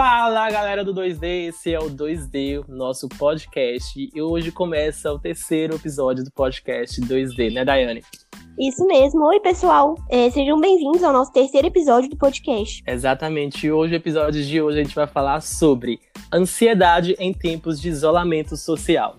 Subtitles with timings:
[0.00, 5.74] Fala galera do 2D, esse é o 2D, nosso podcast, e hoje começa o terceiro
[5.74, 8.04] episódio do podcast 2D, né, Daiane?
[8.56, 9.24] Isso mesmo.
[9.24, 9.96] Oi, pessoal.
[10.08, 12.80] É, sejam bem-vindos ao nosso terceiro episódio do podcast.
[12.86, 13.66] Exatamente.
[13.66, 15.98] E hoje, o episódio de hoje, a gente vai falar sobre
[16.32, 19.16] ansiedade em tempos de isolamento social.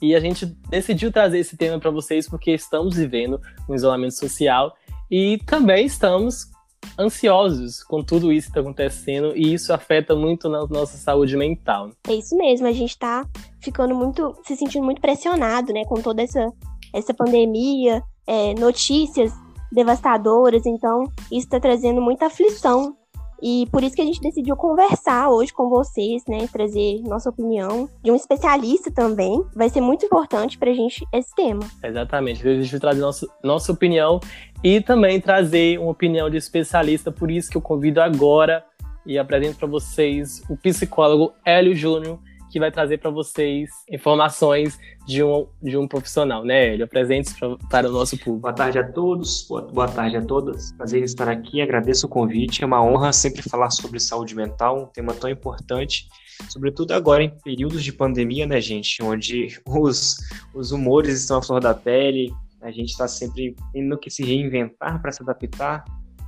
[0.00, 4.72] E a gente decidiu trazer esse tema para vocês porque estamos vivendo um isolamento social
[5.10, 6.51] e também estamos
[6.98, 11.90] ansiosos com tudo isso que está acontecendo e isso afeta muito na nossa saúde mental.
[12.08, 13.26] É isso mesmo, a gente está
[13.60, 16.52] ficando muito, se sentindo muito pressionado, né, com toda essa,
[16.92, 19.32] essa pandemia, é, notícias
[19.70, 22.96] devastadoras, então isso está trazendo muita aflição
[23.42, 26.46] e por isso que a gente decidiu conversar hoje com vocês, né?
[26.46, 29.44] Trazer nossa opinião de um especialista também.
[29.52, 31.62] Vai ser muito importante para a gente esse tema.
[31.82, 32.46] Exatamente.
[32.46, 34.20] A gente vai trazer nossa, nossa opinião
[34.62, 37.10] e também trazer uma opinião de especialista.
[37.10, 38.64] Por isso que eu convido agora
[39.04, 42.20] e apresento para vocês o psicólogo Hélio Júnior
[42.52, 46.84] que vai trazer para vocês informações de um, de um profissional, né, Hélio?
[46.84, 47.32] Apresente
[47.70, 48.42] para o nosso público.
[48.42, 50.70] Boa tarde a todos, boa, boa tarde a todas.
[50.72, 52.62] Prazer em estar aqui, agradeço o convite.
[52.62, 56.06] É uma honra sempre falar sobre saúde mental, um tema tão importante,
[56.50, 59.02] sobretudo agora em períodos de pandemia, né, gente?
[59.02, 60.18] Onde os,
[60.54, 62.30] os humores estão à flor da pele,
[62.60, 65.84] a gente está sempre tendo que se reinventar para se adaptar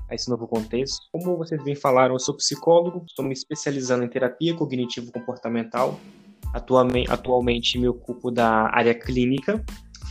[0.09, 1.07] a esse novo contexto.
[1.13, 5.99] Como vocês bem falaram, eu sou psicólogo, estou me especializando em terapia cognitivo-comportamental.
[6.53, 9.65] Atualmente, atualmente me ocupo da área clínica,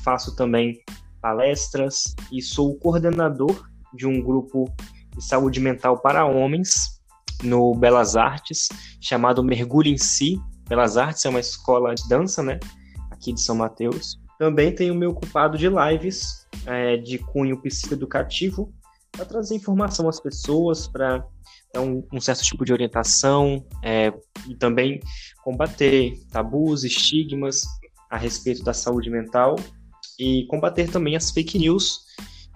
[0.03, 0.81] faço também
[1.21, 4.65] palestras e sou o coordenador de um grupo
[5.15, 7.01] de saúde mental para homens
[7.43, 8.67] no Belas Artes,
[8.99, 10.39] chamado Mergulho em Si.
[10.67, 12.59] Belas Artes é uma escola de dança, né?
[13.11, 14.19] Aqui de São Mateus.
[14.39, 18.73] Também tenho me ocupado de lives é, de cunho psicoeducativo
[19.15, 21.25] para trazer informação às pessoas, para
[21.73, 24.11] dar um, um, certo tipo de orientação é,
[24.47, 24.99] e também
[25.43, 27.61] combater tabus, estigmas
[28.09, 29.55] a respeito da saúde mental
[30.19, 32.05] e combater também as fake news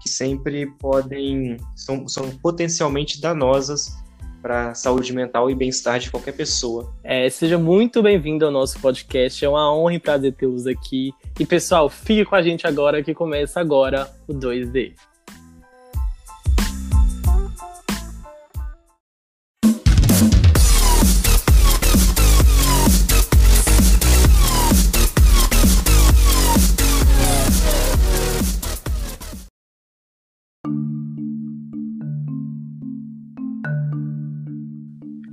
[0.02, 3.96] que sempre podem são, são potencialmente danosas
[4.42, 6.94] para a saúde mental e bem-estar de qualquer pessoa.
[7.04, 9.44] É, seja muito bem-vindo ao nosso podcast.
[9.44, 11.12] É uma honra e prazer tê-los aqui.
[11.40, 14.94] E pessoal, fique com a gente agora que começa agora o 2D.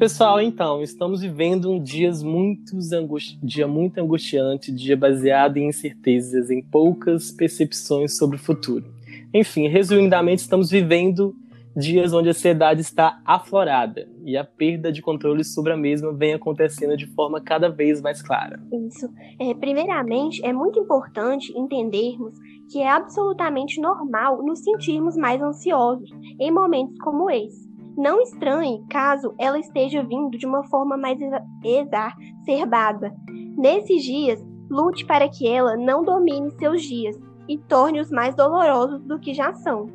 [0.05, 6.51] Pessoal, então, estamos vivendo um dias muito angusti dia muito angustiante, dia baseado em incertezas,
[6.51, 8.85] em poucas percepções sobre o futuro.
[9.33, 11.35] Enfim, resumidamente, estamos vivendo
[11.75, 16.35] dias onde a ansiedade está aflorada e a perda de controle sobre a mesma vem
[16.35, 18.63] acontecendo de forma cada vez mais clara.
[18.87, 19.09] Isso.
[19.41, 22.35] É, primeiramente, é muito importante entendermos
[22.71, 27.74] que é absolutamente normal nos sentirmos mais ansiosos em momentos como esse.
[27.97, 31.19] Não estranhe caso ela esteja vindo de uma forma mais
[31.63, 33.15] exacerbada.
[33.57, 37.17] Nesses dias, lute para que ela não domine seus dias
[37.49, 39.87] e torne-os mais dolorosos do que já são.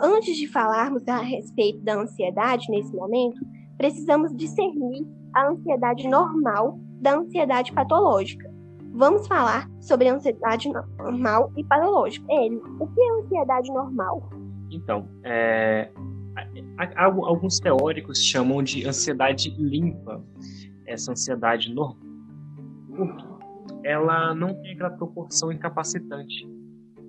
[0.00, 3.40] Antes de falarmos a respeito da ansiedade nesse momento,
[3.76, 8.48] precisamos discernir a ansiedade normal da ansiedade patológica.
[8.92, 12.26] Vamos falar sobre a ansiedade normal e patológica.
[12.30, 14.30] Ele, o que é ansiedade normal?
[14.70, 15.90] Então, é,
[16.96, 20.24] alguns teóricos chamam de ansiedade limpa,
[20.86, 21.98] essa ansiedade normal,
[22.94, 23.24] porque
[23.84, 26.48] ela não tem aquela proporção incapacitante,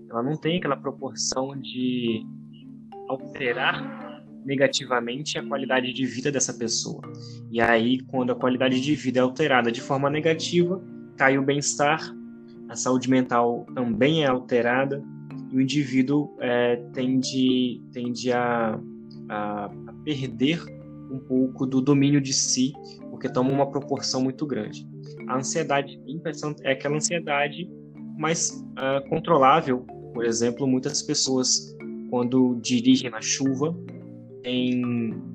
[0.10, 2.26] ela não tem aquela proporção de
[3.08, 4.02] alterar
[4.46, 7.02] negativamente a qualidade de vida dessa pessoa.
[7.52, 10.82] E aí, quando a qualidade de vida é alterada de forma negativa,
[11.18, 12.02] cai o bem-estar,
[12.70, 15.04] a saúde mental também é alterada,
[15.52, 18.80] e o indivíduo é, tende, tende a
[19.32, 20.62] a, a perder
[21.10, 22.74] um pouco do domínio de si,
[23.10, 24.88] porque toma uma proporção muito grande.
[25.28, 26.00] A ansiedade
[26.64, 27.70] é aquela ansiedade
[28.18, 29.80] mais uh, controlável.
[30.14, 31.76] Por exemplo, muitas pessoas,
[32.10, 33.76] quando dirigem na chuva,
[34.44, 34.84] têm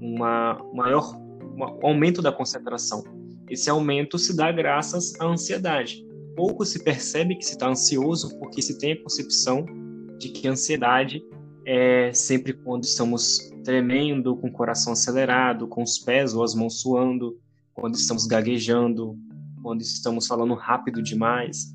[0.01, 1.17] uma maior
[1.57, 3.03] um aumento da concentração.
[3.49, 6.05] Esse aumento se dá graças à ansiedade.
[6.37, 9.65] Pouco se percebe que se está ansioso porque se tem a concepção
[10.19, 11.25] de que a ansiedade
[11.67, 16.81] é sempre quando estamos tremendo, com o coração acelerado, com os pés ou as mãos
[16.81, 17.37] suando,
[17.75, 19.19] quando estamos gaguejando,
[19.61, 21.75] quando estamos falando rápido demais.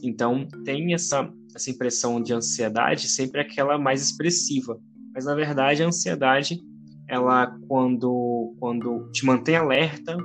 [0.00, 4.78] Então, tem essa, essa impressão de ansiedade sempre aquela mais expressiva.
[5.12, 6.60] Mas, na verdade, a ansiedade,
[7.08, 10.16] ela, quando, quando te mantém alerta,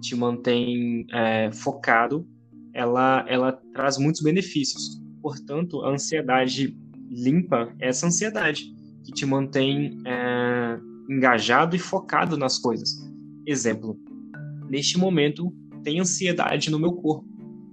[0.00, 2.26] te mantém é, focado,
[2.72, 5.02] ela, ela traz muitos benefícios.
[5.20, 6.74] Portanto, a ansiedade
[7.14, 8.74] limpa essa ansiedade
[9.04, 10.78] que te mantém é,
[11.08, 12.90] engajado e focado nas coisas.
[13.46, 13.98] Exemplo,
[14.68, 17.28] neste momento tem ansiedade no meu corpo,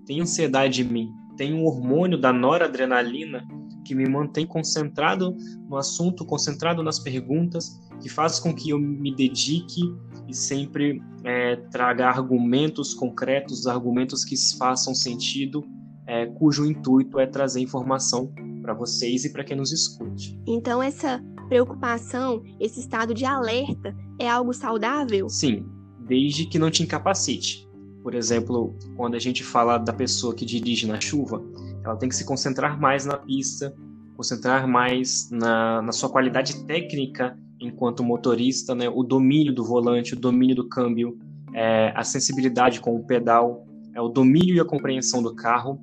[0.06, 3.48] tem ansiedade em mim, tem um hormônio da noradrenalina
[3.86, 5.36] que me mantém concentrado
[5.68, 9.82] no assunto, concentrado nas perguntas, que faz com que eu me dedique
[10.28, 15.64] e sempre é, traga argumentos concretos, argumentos que façam sentido,
[16.06, 20.40] é, cujo intuito é trazer informação para vocês e para quem nos escute.
[20.48, 25.28] Então, essa preocupação, esse estado de alerta, é algo saudável?
[25.30, 25.66] Sim,
[26.08, 27.68] desde que não te incapacite.
[28.04, 31.44] Por exemplo, quando a gente fala da pessoa que dirige na chuva,
[31.84, 33.76] ela tem que se concentrar mais na pista,
[34.16, 38.90] concentrar mais na, na sua qualidade técnica enquanto motorista, né?
[38.90, 41.18] o domínio do volante, o domínio do câmbio,
[41.54, 45.80] é, a sensibilidade com o pedal, é, o domínio e a compreensão do carro.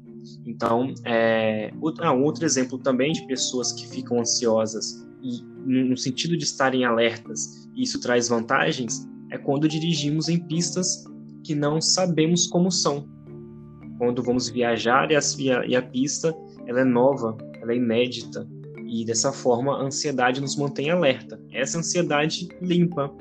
[0.46, 6.36] Então, é, outro, ah, outro exemplo também de pessoas que ficam ansiosas e no sentido
[6.36, 11.04] de estarem alertas, e isso traz vantagens, é quando dirigimos em pistas
[11.44, 13.06] que não sabemos como são.
[13.98, 16.34] Quando vamos viajar e a, e a pista
[16.66, 18.48] ela é nova, ela é inédita,
[18.86, 21.38] e dessa forma a ansiedade nos mantém alerta.
[21.52, 23.12] Essa ansiedade limpa,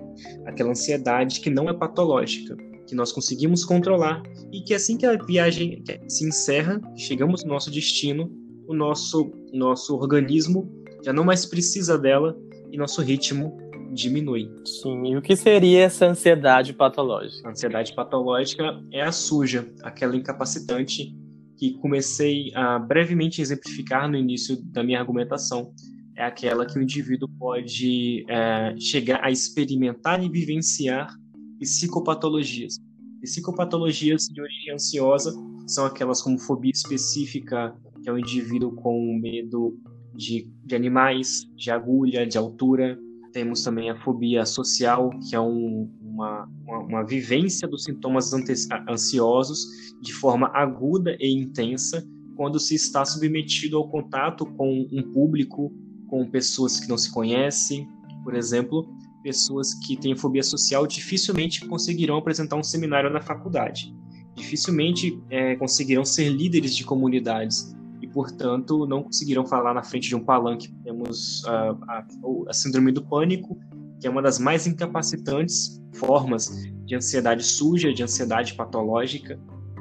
[0.45, 2.55] aquela ansiedade que não é patológica,
[2.87, 7.69] que nós conseguimos controlar e que assim que a viagem se encerra, chegamos no nosso
[7.69, 8.31] destino,
[8.67, 10.71] o nosso nosso organismo
[11.03, 12.37] já não mais precisa dela
[12.71, 13.57] e nosso ritmo
[13.93, 14.49] diminui.
[14.65, 17.47] Sim, e o que seria essa ansiedade patológica?
[17.47, 21.15] A ansiedade patológica é a suja, aquela incapacitante
[21.57, 25.73] que comecei a brevemente exemplificar no início da minha argumentação.
[26.15, 31.07] É aquela que o indivíduo pode é, chegar a experimentar e vivenciar
[31.59, 32.77] psicopatologias.
[33.21, 35.33] Psicopatologias de origem ansiosa
[35.65, 39.77] são aquelas como fobia específica, que é um indivíduo com medo
[40.15, 42.97] de, de animais, de agulha, de altura.
[43.33, 48.31] Temos também a fobia social, que é um, uma, uma, uma, vivência dos sintomas
[48.89, 49.67] ansiosos
[50.01, 55.73] de forma aguda e intensa quando se está submetido ao contato com um público,
[56.07, 57.87] com pessoas que não se conhecem.
[58.23, 58.87] Por exemplo,
[59.23, 63.93] pessoas que têm fobia social dificilmente conseguirão apresentar um seminário na faculdade,
[64.35, 70.15] dificilmente é, conseguirão ser líderes de comunidades e, portanto, não conseguirão falar na frente de
[70.15, 70.73] um palanque.
[70.83, 72.05] Temos a, a,
[72.47, 73.57] a síndrome do pânico,
[73.99, 76.51] que é uma das mais incapacitantes formas
[76.85, 79.39] de ansiedade suja, de ansiedade patológica,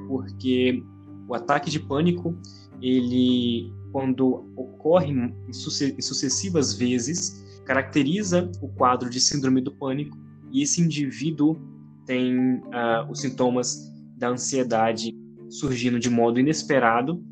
[0.08, 0.82] porque
[1.28, 2.36] o ataque de pânico,
[2.80, 10.16] ele, quando ocorre em sucessivas vezes, caracteriza o quadro de síndrome do pânico
[10.52, 11.58] e esse indivíduo
[12.06, 15.12] tem uh, os sintomas da ansiedade
[15.50, 17.22] surgindo de modo inesperado,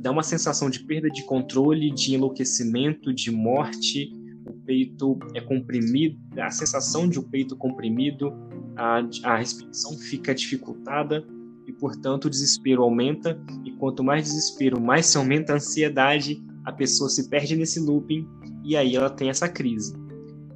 [0.00, 4.12] dá uma sensação de perda de controle, de enlouquecimento, de morte,
[4.46, 8.32] o peito é comprimido, a sensação de o um peito comprimido,
[8.76, 11.24] a, a respiração fica dificultada
[11.66, 13.38] e, portanto, o desespero aumenta.
[13.64, 18.26] E quanto mais desespero, mais se aumenta a ansiedade, a pessoa se perde nesse looping
[18.68, 19.96] e aí ela tem essa crise.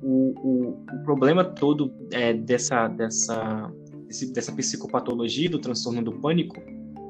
[0.02, 3.72] O, o, o problema todo é, dessa, dessa,
[4.06, 6.54] desse, dessa psicopatologia, do transtorno do pânico,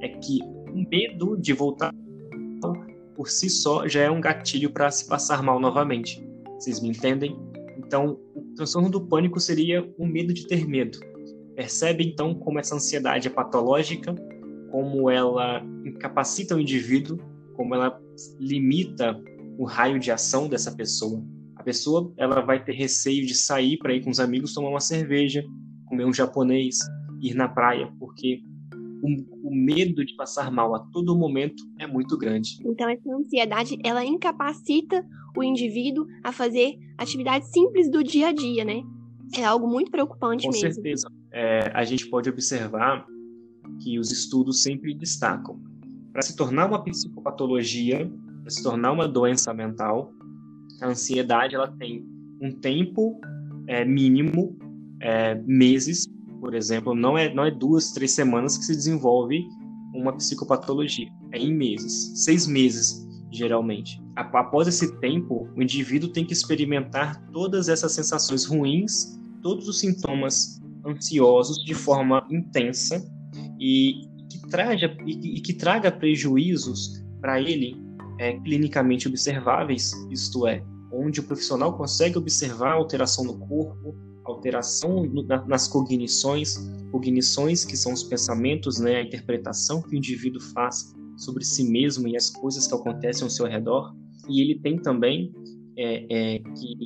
[0.00, 0.38] é que
[0.72, 1.92] o medo de voltar
[3.16, 6.24] por si só já é um gatilho para se passar mal novamente.
[6.54, 7.36] Vocês me entendem?
[7.76, 11.00] Então, o transtorno do pânico seria o medo de ter medo.
[11.56, 14.14] Percebe então como essa ansiedade é patológica,
[14.70, 17.18] como ela incapacita o indivíduo,
[17.56, 18.00] como ela
[18.38, 19.20] limita
[19.58, 21.22] o raio de ação dessa pessoa.
[21.56, 24.80] A pessoa ela vai ter receio de sair para ir com os amigos tomar uma
[24.80, 25.44] cerveja,
[25.86, 26.78] comer um japonês,
[27.20, 28.42] ir na praia, porque
[29.02, 32.58] o, o, medo de passar mal a todo momento é muito grande.
[32.64, 35.04] Então essa ansiedade ela incapacita
[35.36, 38.82] o indivíduo a fazer atividades simples do dia a dia, né?
[39.36, 40.68] É algo muito preocupante Com mesmo.
[40.68, 41.08] Com certeza.
[41.32, 43.06] É, a gente pode observar
[43.82, 45.60] que os estudos sempre destacam.
[46.12, 48.10] Para se tornar uma psicopatologia,
[48.48, 50.12] se tornar uma doença mental,
[50.80, 52.04] a ansiedade ela tem
[52.40, 53.20] um tempo
[53.68, 54.58] é, mínimo,
[55.00, 56.06] é, meses,
[56.40, 59.44] por exemplo, não é, não é duas, três semanas que se desenvolve
[59.94, 64.02] uma psicopatologia, é em meses, seis meses, geralmente.
[64.16, 70.60] Após esse tempo, o indivíduo tem que experimentar todas essas sensações ruins, todos os sintomas
[70.86, 73.04] ansiosos de forma intensa
[73.58, 77.81] e que traga, e, que traga prejuízos para ele
[78.22, 85.04] é, clinicamente observáveis, isto é, onde o profissional consegue observar alteração no corpo, alteração
[85.48, 86.56] nas cognições,
[86.92, 92.06] cognições que são os pensamentos, né, a interpretação que o indivíduo faz sobre si mesmo
[92.06, 93.92] e as coisas que acontecem ao seu redor.
[94.28, 95.34] E ele tem também
[95.76, 96.76] é, é, que,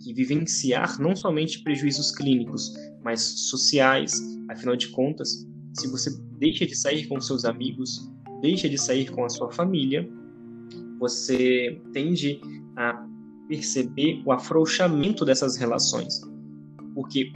[0.00, 2.72] que vivenciar não somente prejuízos clínicos,
[3.02, 4.22] mas sociais.
[4.48, 8.08] Afinal de contas, se você deixa de sair com seus amigos,
[8.40, 10.08] deixa de sair com a sua família,
[10.98, 12.40] você tende
[12.76, 13.06] a
[13.48, 16.20] perceber o afrouxamento dessas relações.
[16.94, 17.32] Porque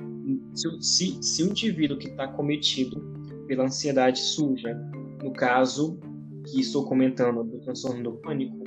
[0.81, 3.01] se, se, o indivíduo que está cometido
[3.47, 4.75] pela ansiedade suja,
[5.23, 5.99] no caso
[6.47, 8.65] que estou comentando do transtorno do pânico,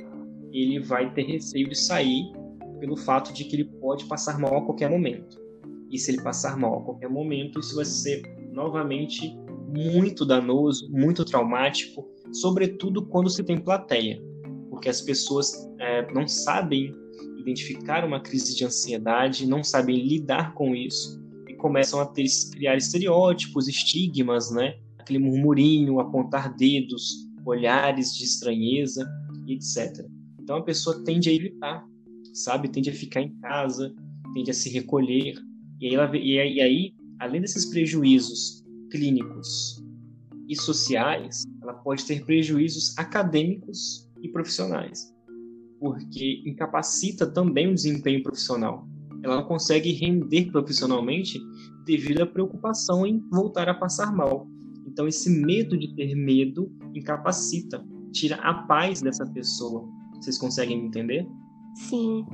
[0.52, 2.24] ele vai ter receio de sair
[2.78, 5.40] pelo fato de que ele pode passar mal a qualquer momento.
[5.90, 9.36] E se ele passar mal a qualquer momento, isso vai ser novamente
[9.74, 14.20] muito danoso, muito traumático, sobretudo quando se tem plateia,
[14.82, 16.92] porque as pessoas é, não sabem
[17.38, 22.76] identificar uma crise de ansiedade, não sabem lidar com isso e começam a ter, criar
[22.76, 24.74] estereótipos, estigmas, né?
[24.98, 29.08] Aquele murmurinho, apontar dedos, olhares de estranheza,
[29.46, 30.04] etc.
[30.40, 31.86] Então a pessoa tende a evitar,
[32.34, 32.68] sabe?
[32.68, 33.94] Tende a ficar em casa,
[34.34, 35.36] tende a se recolher.
[35.80, 39.80] E aí, ela, e aí além desses prejuízos clínicos
[40.48, 45.12] e sociais, ela pode ter prejuízos acadêmicos e profissionais
[45.82, 48.86] porque incapacita também o desempenho profissional.
[49.20, 51.40] Ela não consegue render profissionalmente
[51.84, 54.46] devido à preocupação em voltar a passar mal.
[54.86, 59.88] Então, esse medo de ter medo incapacita, tira a paz dessa pessoa.
[60.14, 61.26] Vocês conseguem me entender?
[61.74, 62.24] Sim.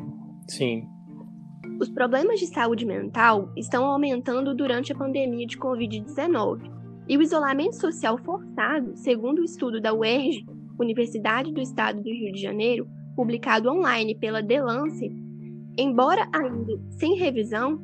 [0.47, 0.87] Sim.
[1.81, 6.71] Os problemas de saúde mental estão aumentando durante a pandemia de Covid-19.
[7.09, 10.45] E o isolamento social forçado, segundo o estudo da UERJ,
[10.79, 15.15] Universidade do Estado do Rio de Janeiro, publicado online pela The Lancet,
[15.77, 17.83] embora ainda sem revisão,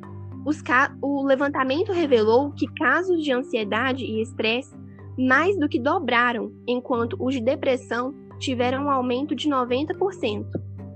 [1.01, 4.75] o levantamento revelou que casos de ansiedade e estresse
[5.17, 10.45] mais do que dobraram, enquanto os de depressão tiveram um aumento de 90%.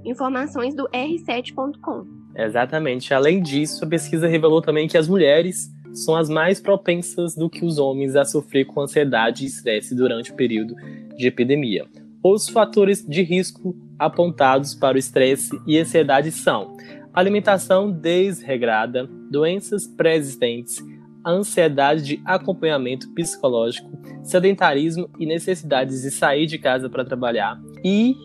[0.06, 2.06] Informações do R7.com.
[2.36, 3.13] Exatamente.
[3.13, 7.65] Além disso, a pesquisa revelou também que as mulheres são as mais propensas do que
[7.65, 10.75] os homens a sofrer com ansiedade e estresse durante o período
[11.17, 11.86] de epidemia.
[12.24, 16.75] Os fatores de risco apontados para o estresse e ansiedade são
[17.13, 20.84] alimentação desregrada, doenças pré-existentes,
[21.25, 23.89] ansiedade de acompanhamento psicológico,
[24.24, 27.60] sedentarismo e necessidades de sair de casa para trabalhar.
[27.84, 28.15] E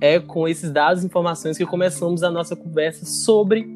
[0.00, 3.68] é com esses dados e informações que começamos a nossa conversa sobre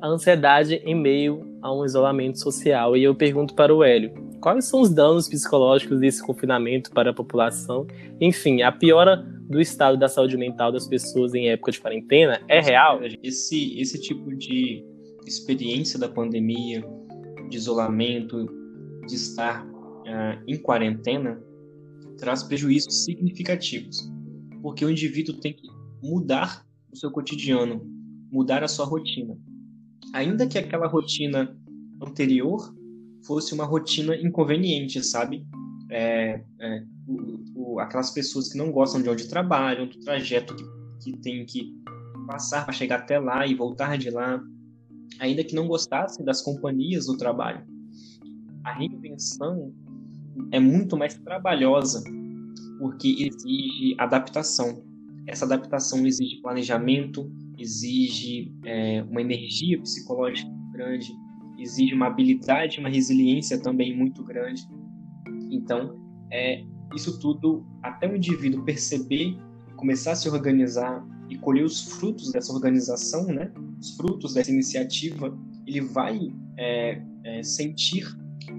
[0.00, 2.96] a ansiedade em meio a um isolamento social.
[2.96, 7.14] E eu pergunto para o Hélio, quais são os danos psicológicos desse confinamento para a
[7.14, 7.86] população?
[8.20, 9.16] Enfim, a piora
[9.48, 13.00] do estado da saúde mental das pessoas em época de quarentena é real?
[13.22, 14.84] Esse, esse tipo de
[15.26, 16.84] experiência da pandemia,
[17.48, 18.46] de isolamento,
[19.06, 21.42] de estar uh, em quarentena,
[22.18, 24.10] traz prejuízos significativos,
[24.62, 25.68] porque o indivíduo tem que
[26.02, 27.82] mudar o seu cotidiano,
[28.30, 29.36] mudar a sua rotina.
[30.12, 31.56] Ainda que aquela rotina
[32.02, 32.74] anterior
[33.24, 35.46] fosse uma rotina inconveniente, sabe?
[35.90, 40.64] É, é, o, o, aquelas pessoas que não gostam de onde trabalham, do trajeto que,
[41.02, 41.74] que tem que
[42.26, 44.40] passar para chegar até lá e voltar de lá,
[45.18, 47.64] ainda que não gostassem das companhias do trabalho.
[48.64, 49.72] A reinvenção
[50.52, 52.02] é muito mais trabalhosa
[52.78, 54.82] porque exige adaptação.
[55.26, 57.30] Essa adaptação exige planejamento,
[57.60, 61.12] exige é, uma energia psicológica grande,
[61.58, 64.66] exige uma habilidade, uma resiliência também muito grande.
[65.50, 65.98] Então,
[66.32, 66.64] é,
[66.94, 69.36] isso tudo, até o indivíduo perceber,
[69.76, 73.52] começar a se organizar e colher os frutos dessa organização, né?
[73.78, 75.36] os frutos dessa iniciativa,
[75.66, 76.18] ele vai
[76.58, 78.06] é, é, sentir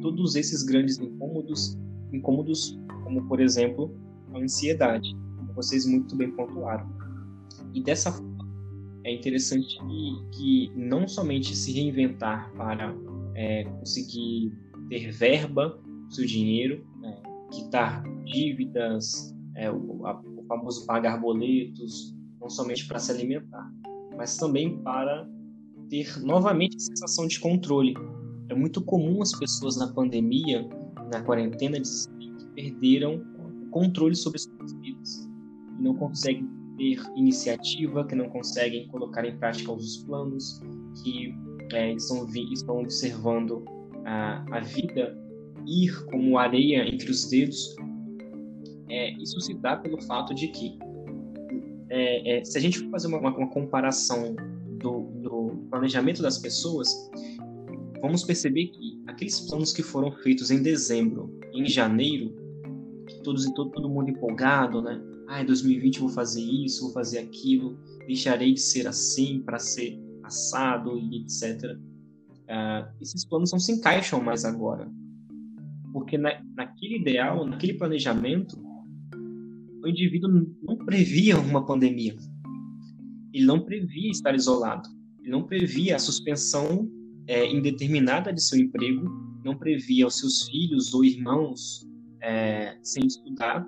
[0.01, 1.77] todos esses grandes incômodos,
[2.13, 3.93] incômodos como, por exemplo,
[4.33, 6.89] a ansiedade, como vocês muito bem pontuaram.
[7.73, 8.30] E dessa forma,
[9.03, 9.77] é interessante
[10.31, 12.95] que, não somente se reinventar para
[13.35, 14.53] é, conseguir
[14.89, 15.79] ter verba,
[16.09, 22.99] seu dinheiro, né, quitar dívidas, é, o, a, o famoso pagar boletos, não somente para
[22.99, 23.71] se alimentar,
[24.15, 25.27] mas também para
[25.89, 27.93] ter novamente a sensação de controle.
[28.49, 30.67] É muito comum as pessoas na pandemia,
[31.11, 33.23] na quarentena, dizerem que perderam
[33.65, 35.29] o controle sobre suas vidas
[35.79, 40.59] e não conseguem ter iniciativa, que não conseguem colocar em prática os planos,
[41.03, 41.31] que
[41.73, 43.63] é, estão, estão observando
[44.03, 45.15] a, a vida
[45.67, 47.75] ir como areia entre os dedos.
[48.89, 50.79] É, isso se dá pelo fato de que,
[51.89, 54.35] é, é, se a gente for fazer uma, uma comparação
[54.79, 56.89] do, do, planejamento das pessoas,
[58.01, 62.35] vamos perceber que aqueles planos que foram feitos em dezembro, em janeiro,
[63.23, 64.99] todos e todo, todo mundo empolgado, né?
[65.31, 69.59] Ah, em 2020 eu vou fazer isso, vou fazer aquilo, deixarei de ser assim para
[69.59, 71.71] ser assado e etc.
[71.71, 74.91] Uh, esses planos não se encaixam mais agora.
[75.93, 78.61] Porque na, naquele ideal, naquele planejamento,
[79.81, 82.13] o indivíduo não previa uma pandemia.
[83.33, 84.89] Ele não previa estar isolado.
[85.21, 86.91] Ele não previa a suspensão
[87.25, 89.09] é, indeterminada de seu emprego,
[89.45, 91.87] não previa os seus filhos ou irmãos
[92.19, 93.65] é, sem estudar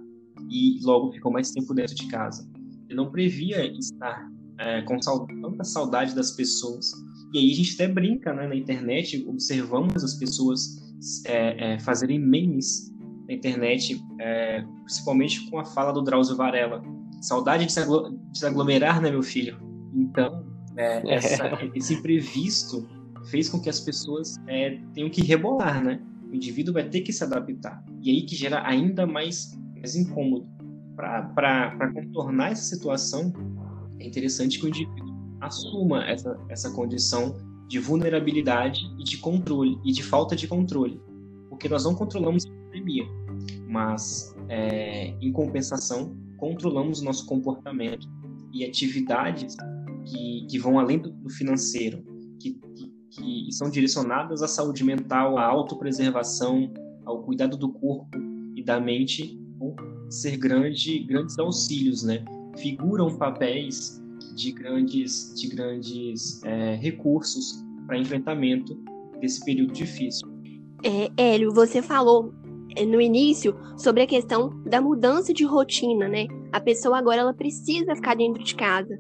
[0.50, 2.48] e logo ficou mais tempo dentro de casa.
[2.88, 6.92] Ele não previa estar é, com tanta saudade das pessoas.
[7.34, 10.94] E aí a gente até brinca né, na internet, observamos as pessoas
[11.26, 12.94] é, é, fazerem memes
[13.28, 16.84] na internet, é, principalmente com a fala do Drauzio Varela.
[17.22, 19.58] Saudade de se, de se aglomerar, né, meu filho?
[19.94, 22.88] Então, é, essa, esse imprevisto
[23.30, 26.02] fez com que as pessoas é, tenham que rebolar, né?
[26.30, 27.84] O indivíduo vai ter que se adaptar.
[28.02, 30.48] E aí que gera ainda mais, mais incômodo.
[30.96, 33.34] Para contornar essa situação,
[34.00, 37.36] é interessante que o indivíduo assuma essa, essa condição
[37.68, 41.02] de vulnerabilidade e de controle, e de falta de controle.
[41.50, 43.04] Porque nós não controlamos a pandemia,
[43.68, 48.08] mas, é, em compensação, controlamos o nosso comportamento
[48.54, 49.58] e atividades
[50.06, 52.04] que, que vão além do, financeiro,
[52.40, 56.72] que, que, que são direcionadas à saúde mental, à autopreservação,
[57.06, 58.18] ao cuidado do corpo
[58.56, 59.43] e da mente,
[60.14, 62.24] ser grande, grandes auxílios, né?
[62.58, 64.02] Figuram papéis
[64.36, 68.78] de grandes, de grandes é, recursos para enfrentamento
[69.20, 70.28] desse período difícil.
[70.84, 72.32] É, Hélio, você falou
[72.76, 76.28] é, no início sobre a questão da mudança de rotina, né?
[76.52, 79.00] A pessoa agora ela precisa ficar dentro de casa.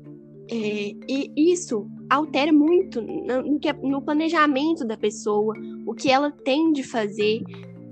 [0.50, 5.53] É, e isso altera muito no, no planejamento da pessoa,
[5.86, 7.43] o que ela tem de fazer.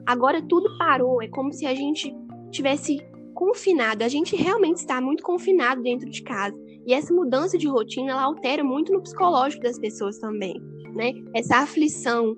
[0.08, 2.14] Agora tudo parou, é como se a gente
[2.52, 3.00] tivesse
[3.42, 4.04] confinado.
[4.04, 6.56] A gente realmente está muito confinado dentro de casa.
[6.86, 10.54] E essa mudança de rotina, ela altera muito no psicológico das pessoas também,
[10.94, 11.12] né?
[11.34, 12.36] Essa aflição,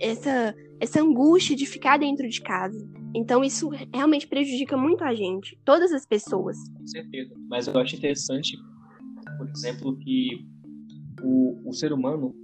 [0.00, 2.88] essa, essa angústia de ficar dentro de casa.
[3.14, 6.56] Então isso realmente prejudica muito a gente, todas as pessoas.
[6.70, 7.34] Com certeza.
[7.50, 8.56] Mas eu acho interessante
[9.36, 10.46] por exemplo, que
[11.22, 12.34] o, o ser humano,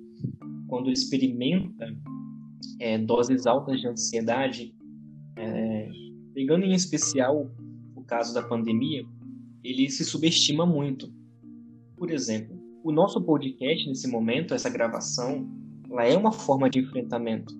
[0.68, 1.86] quando experimenta
[2.78, 4.74] é, doses altas de ansiedade,
[5.36, 5.88] é,
[6.34, 7.50] pegando em especial
[8.02, 9.06] caso da pandemia,
[9.62, 11.12] ele se subestima muito.
[11.96, 15.48] Por exemplo, o nosso podcast nesse momento, essa gravação,
[15.90, 17.54] ela é uma forma de enfrentamento,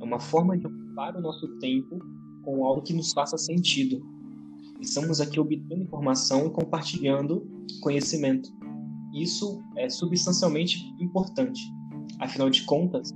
[0.00, 1.98] é uma forma de ocupar o nosso tempo
[2.44, 4.04] com algo que nos faça sentido.
[4.80, 7.46] Estamos aqui obtendo informação e compartilhando
[7.80, 8.50] conhecimento.
[9.14, 11.60] Isso é substancialmente importante.
[12.18, 13.14] Afinal de contas,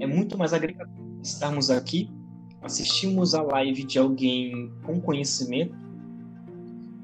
[0.00, 2.10] é muito mais agregador estarmos aqui,
[2.62, 5.76] assistimos a live de alguém com conhecimento,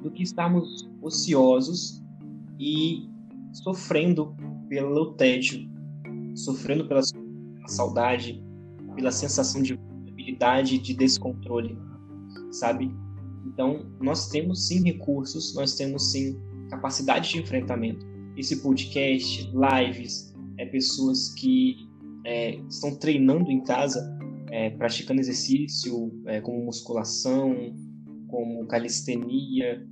[0.07, 2.01] do que estarmos ociosos
[2.61, 3.09] e
[3.53, 4.37] sofrendo
[4.69, 5.69] pelo tédio,
[6.37, 7.01] sofrendo pela
[7.67, 8.41] saudade,
[8.95, 11.77] pela sensação de vulnerabilidade, de descontrole,
[12.53, 12.95] sabe?
[13.47, 16.41] Então, nós temos sim recursos, nós temos sim
[16.71, 21.89] capacidade de enfrentamento esse podcast, lives, é, pessoas que
[22.25, 24.17] é, estão treinando em casa,
[24.51, 27.75] é, praticando exercício é, como musculação,
[28.29, 29.87] como calistenia,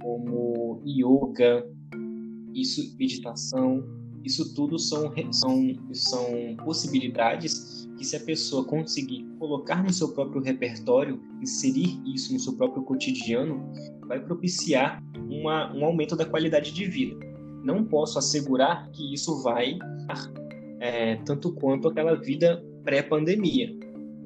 [0.00, 1.66] como yoga,
[2.54, 3.84] isso, meditação,
[4.24, 10.42] isso tudo são, são, são possibilidades que se a pessoa conseguir colocar no seu próprio
[10.42, 13.62] repertório, inserir isso no seu próprio cotidiano,
[14.06, 17.32] vai propiciar uma, um aumento da qualidade de vida
[17.62, 19.78] não posso assegurar que isso vai
[20.80, 23.74] é, tanto quanto aquela vida pré-pandemia.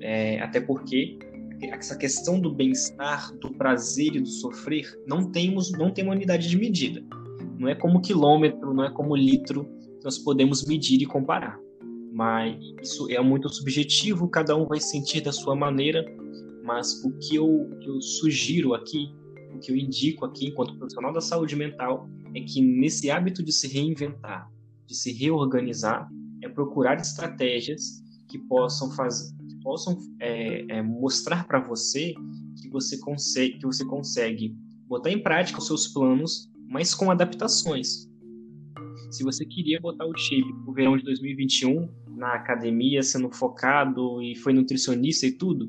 [0.01, 1.19] É, até porque
[1.63, 6.49] essa questão do bem-estar, do prazer e do sofrer, não temos, não tem uma unidade
[6.49, 7.03] de medida.
[7.59, 9.67] Não é como quilômetro, não é como litro
[10.05, 11.59] nós podemos medir e comparar.
[12.13, 16.05] Mas isso é muito subjetivo, cada um vai sentir da sua maneira.
[16.63, 19.13] Mas o que eu, eu sugiro aqui,
[19.55, 23.53] o que eu indico aqui, enquanto profissional da saúde mental, é que nesse hábito de
[23.53, 24.49] se reinventar,
[24.87, 26.09] de se reorganizar,
[26.43, 29.35] é procurar estratégias que possam fazer,
[29.67, 32.15] possam é, é, mostrar para você
[32.63, 38.09] que você consegue, que você consegue botar em prática os seus planos, mas com adaptações.
[39.11, 44.37] Se você queria botar o shape o verão de 2021 na academia, sendo focado e
[44.37, 45.69] foi nutricionista e tudo,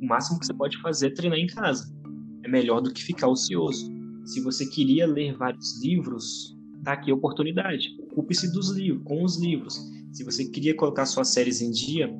[0.00, 1.94] o máximo que você pode fazer é treinar em casa.
[2.42, 3.86] É melhor do que ficar ocioso.
[4.24, 7.94] Se você queria ler vários livros, tá aqui a oportunidade.
[8.12, 9.78] Ocupe-se dos livros, com os livros.
[10.10, 12.10] Se você queria colocar suas séries em dia,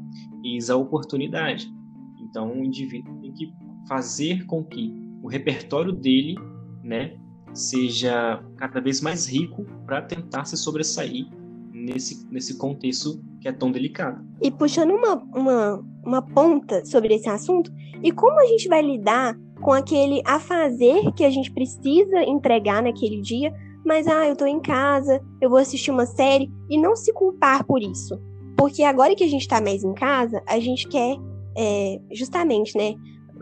[0.44, 1.72] eis a oportunidade.
[2.20, 3.52] Então, o indivíduo tem que
[3.88, 6.35] fazer com que o repertório dele,
[6.83, 7.16] né,
[7.52, 11.26] seja cada vez mais rico para tentar se sobressair
[11.72, 14.24] nesse, nesse contexto que é tão delicado.
[14.42, 17.70] E puxando uma, uma, uma ponta sobre esse assunto,
[18.02, 22.83] e como a gente vai lidar com aquele a fazer que a gente precisa entregar
[22.83, 23.52] naquele dia,
[23.85, 27.64] mas ah, eu tô em casa, eu vou assistir uma série e não se culpar
[27.64, 28.18] por isso.
[28.57, 31.17] Porque agora que a gente tá mais em casa, a gente quer
[31.57, 32.95] é, justamente, né,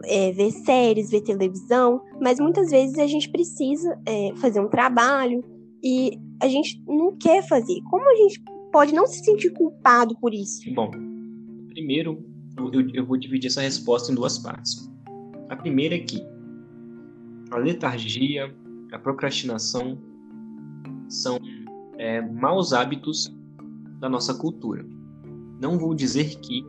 [0.05, 5.45] é, ver séries, ver televisão, mas muitas vezes a gente precisa é, fazer um trabalho
[5.83, 7.81] e a gente não quer fazer.
[7.91, 10.63] Como a gente pode não se sentir culpado por isso?
[10.75, 10.91] Bom,
[11.69, 12.25] primeiro
[12.57, 14.91] eu, eu vou dividir essa resposta em duas partes.
[15.49, 16.23] A primeira é que
[17.51, 18.55] a letargia,
[18.93, 19.99] a procrastinação
[21.09, 21.39] são
[21.99, 23.35] é, maus hábitos
[24.01, 24.85] da nossa cultura.
[25.63, 26.67] Não vou dizer que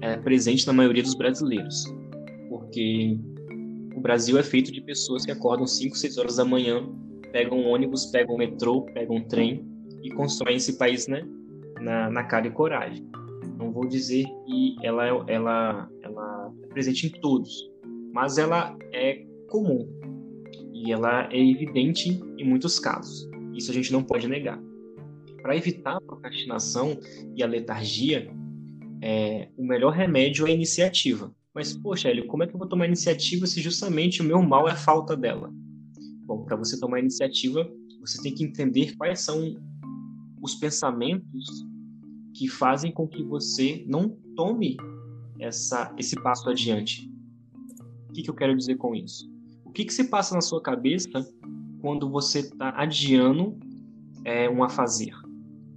[0.00, 1.92] é presente na maioria dos brasileiros,
[2.48, 3.18] porque
[3.96, 6.88] o Brasil é feito de pessoas que acordam 5, 6 horas da manhã,
[7.32, 9.66] pegam ônibus, pegam metrô, pegam trem
[10.04, 11.26] e constroem esse país né,
[11.80, 13.04] na, na cara e coragem.
[13.58, 17.68] Não vou dizer que ela, ela, ela é presente em todos,
[18.12, 19.84] mas ela é comum
[20.72, 23.28] e ela é evidente em muitos casos.
[23.52, 24.62] Isso a gente não pode negar.
[25.42, 26.98] Para evitar a procrastinação
[27.34, 28.30] e a letargia,
[29.00, 31.34] é, o melhor remédio é a iniciativa.
[31.54, 34.68] Mas, poxa, Hélio, como é que eu vou tomar iniciativa se justamente o meu mal
[34.68, 35.52] é a falta dela?
[36.24, 37.68] Bom, para você tomar iniciativa,
[38.00, 39.56] você tem que entender quais são
[40.42, 41.66] os pensamentos
[42.34, 44.76] que fazem com que você não tome
[45.40, 47.10] essa, esse passo adiante.
[48.08, 49.28] O que, que eu quero dizer com isso?
[49.64, 51.26] O que, que se passa na sua cabeça
[51.80, 53.58] quando você está adiando
[54.24, 55.12] é, um a fazer,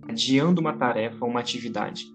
[0.07, 2.05] adiando uma tarefa, uma atividade?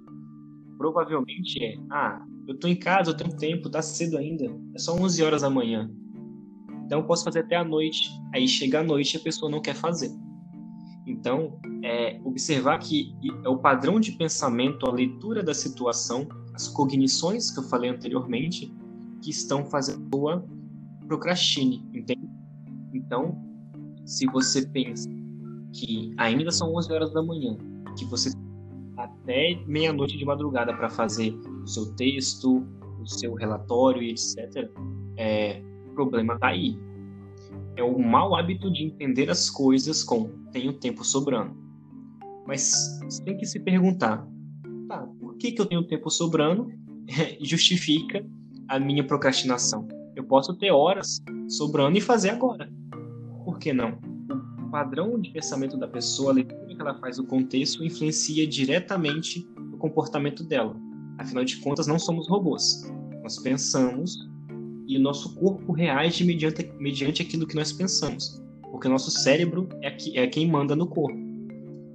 [0.78, 4.44] Provavelmente é, ah, eu estou em casa, eu tenho tempo, tá cedo ainda,
[4.74, 5.90] é só 11 horas da manhã.
[6.84, 8.08] Então eu posso fazer até a noite.
[8.32, 10.10] Aí chega a noite e a pessoa não quer fazer.
[11.06, 17.50] Então, é, observar que é o padrão de pensamento, a leitura da situação, as cognições
[17.50, 18.72] que eu falei anteriormente,
[19.22, 20.42] que estão fazendo a
[21.06, 22.28] procrastine, entende?
[22.92, 23.40] Então,
[24.04, 25.08] se você pensa
[25.72, 27.56] que ainda são 11 horas da manhã,
[27.96, 28.30] que você
[28.96, 31.32] até meia-noite de madrugada para fazer
[31.62, 32.66] o seu texto,
[33.00, 34.70] o seu relatório e etc.,
[35.16, 36.78] é, o problema está aí.
[37.76, 41.54] É o mau hábito de entender as coisas com tenho tempo sobrando.
[42.46, 44.26] Mas você tem que se perguntar,
[44.88, 46.68] tá, por que, que eu tenho tempo sobrando
[47.40, 48.24] justifica
[48.68, 49.86] a minha procrastinação?
[50.14, 52.70] Eu posso ter horas sobrando e fazer agora.
[53.44, 53.98] Por que não?
[54.66, 59.48] O padrão de pensamento da pessoa, a leitura que ela faz do contexto, influencia diretamente
[59.58, 60.76] no comportamento dela.
[61.18, 62.82] Afinal de contas, não somos robôs.
[63.22, 64.28] Nós pensamos
[64.86, 69.68] e o nosso corpo reage mediante, mediante aquilo que nós pensamos, porque o nosso cérebro
[69.82, 71.18] é, que, é quem manda no corpo.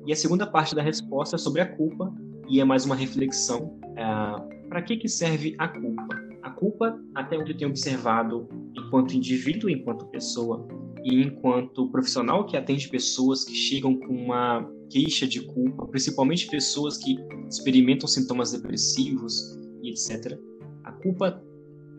[0.05, 2.13] E a segunda parte da resposta é sobre a culpa,
[2.49, 3.79] e é mais uma reflexão.
[3.95, 6.21] É, Para que, que serve a culpa?
[6.41, 10.67] A culpa, até onde eu tenho observado, enquanto indivíduo, enquanto pessoa,
[11.03, 16.97] e enquanto profissional que atende pessoas que chegam com uma queixa de culpa, principalmente pessoas
[16.97, 17.17] que
[17.49, 20.37] experimentam sintomas depressivos e etc.
[20.83, 21.41] A culpa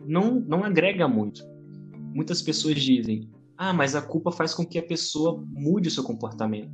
[0.05, 1.43] não, não agrega muito.
[2.13, 6.03] Muitas pessoas dizem: ah, mas a culpa faz com que a pessoa mude o seu
[6.03, 6.71] comportamento.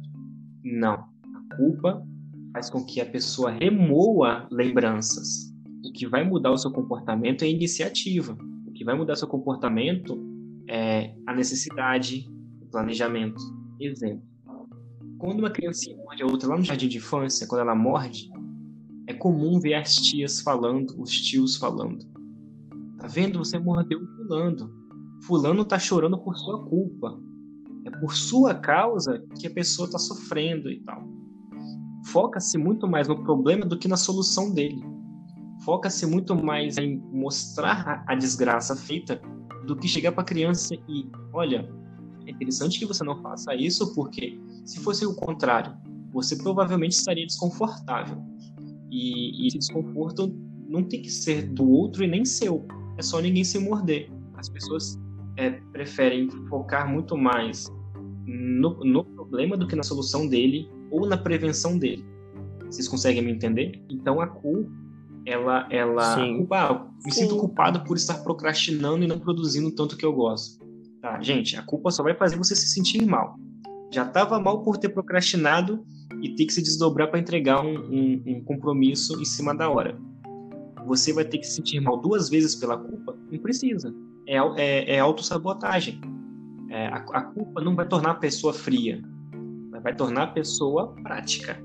[0.63, 0.93] Não.
[0.93, 2.03] A culpa
[2.53, 5.53] faz com que a pessoa remoa lembranças.
[5.85, 8.37] O que vai mudar o seu comportamento é a iniciativa.
[8.67, 10.28] O que vai mudar seu comportamento
[10.69, 12.29] é a necessidade,
[12.61, 13.41] o planejamento.
[13.79, 14.23] Exemplo.
[15.17, 18.29] Quando uma criancinha morde a outra lá no jardim de infância, quando ela morde,
[19.07, 22.05] é comum ver as tias falando, os tios falando.
[22.99, 23.39] Tá vendo?
[23.39, 24.71] Você mordeu fulano.
[25.23, 27.19] Fulano tá chorando por sua culpa.
[27.85, 31.03] É por sua causa que a pessoa tá sofrendo e tal.
[32.05, 34.83] Foca-se muito mais no problema do que na solução dele.
[35.65, 39.19] Foca-se muito mais em mostrar a desgraça feita
[39.65, 41.69] do que chegar para a criança e, olha,
[42.25, 45.75] é interessante que você não faça isso porque se fosse o contrário,
[46.11, 48.17] você provavelmente estaria desconfortável.
[48.89, 50.35] E, e esse desconforto
[50.67, 52.65] não tem que ser do outro e nem seu
[52.99, 54.11] é só ninguém se morder.
[54.35, 54.99] As pessoas
[55.37, 57.71] é, preferem focar muito mais
[58.25, 62.05] no, no, problema do que na solução dele ou na prevenção dele.
[62.65, 63.81] Vocês conseguem me entender?
[63.89, 64.69] Então a culpa,
[65.25, 67.21] ela, ela, culpa, ah, me Sim.
[67.21, 70.59] sinto culpado por estar procrastinando e não produzindo tanto que eu gosto.
[71.01, 73.35] Tá, gente, a culpa só vai fazer você se sentir mal.
[73.91, 75.83] Já estava mal por ter procrastinado
[76.21, 79.97] e ter que se desdobrar para entregar um, um, um compromisso em cima da hora.
[80.85, 83.17] Você vai ter que se sentir mal duas vezes pela culpa?
[83.31, 83.93] Não precisa.
[84.27, 86.01] É, é, é autossabotagem.
[86.69, 89.01] É, a, a culpa não vai tornar a pessoa fria,
[89.81, 91.57] vai tornar a pessoa prática.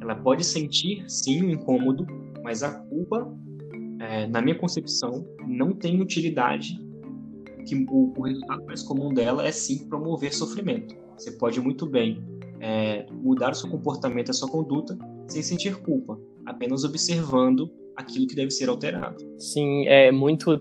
[0.00, 2.06] Ela pode sentir, sim, um incômodo,
[2.42, 3.32] mas a culpa,
[4.00, 6.78] é, na minha concepção, não tem utilidade.
[7.66, 10.94] Que o, o, resultado mais comum dela é sim promover sofrimento.
[11.16, 12.22] Você pode muito bem
[12.58, 14.98] é, mudar o seu comportamento, a sua conduta,
[15.28, 19.16] sem sentir culpa, apenas observando aquilo que deve ser alterado.
[19.38, 20.60] Sim, é muito.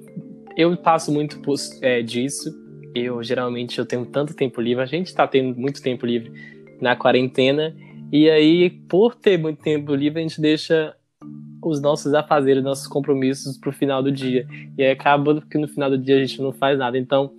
[0.58, 1.42] Eu passo muito
[1.82, 2.54] é, disso.
[2.94, 4.84] Eu geralmente eu tenho tanto tempo livre.
[4.84, 6.32] A gente está tendo muito tempo livre
[6.82, 7.76] na quarentena.
[8.12, 10.96] E aí, por ter muito tempo livre, a gente deixa
[11.62, 14.48] os nossos afazeres, nossos compromissos para o final do dia.
[14.78, 16.98] E aí acaba que no final do dia a gente não faz nada.
[16.98, 17.32] Então,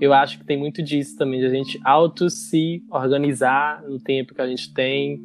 [0.00, 4.34] eu acho que tem muito disso também, de a gente auto se organizar no tempo
[4.34, 5.20] que a gente tem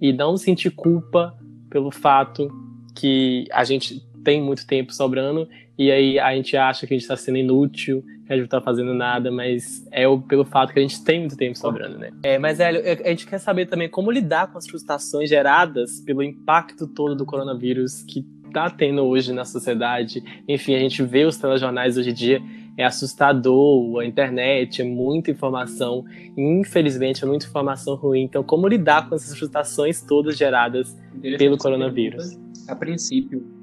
[0.00, 1.36] e não sentir culpa
[1.68, 2.48] pelo fato
[2.94, 7.02] que a gente tem muito tempo sobrando e aí a gente acha que a gente
[7.02, 10.78] está sendo inútil, que a gente não tá fazendo nada, mas é pelo fato que
[10.78, 12.10] a gente tem muito tempo sobrando, né?
[12.22, 16.22] É, mas, Hélio, a gente quer saber também como lidar com as frustrações geradas pelo
[16.22, 20.22] impacto todo do coronavírus que tá tendo hoje na sociedade.
[20.46, 22.42] Enfim, a gente vê os telejornais hoje em dia,
[22.76, 26.04] é assustador, a internet, é muita informação,
[26.36, 28.22] infelizmente é muita informação ruim.
[28.22, 30.96] Então, como lidar com essas frustrações todas geradas
[31.38, 32.38] pelo coronavírus?
[32.68, 33.61] A princípio,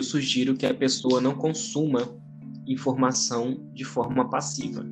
[0.00, 2.08] eu sugiro que a pessoa não consuma
[2.66, 4.84] informação de forma passiva.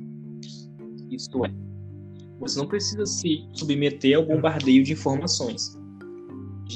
[1.09, 1.51] Isto é,
[2.39, 5.77] você não precisa se submeter ao bombardeio de informações.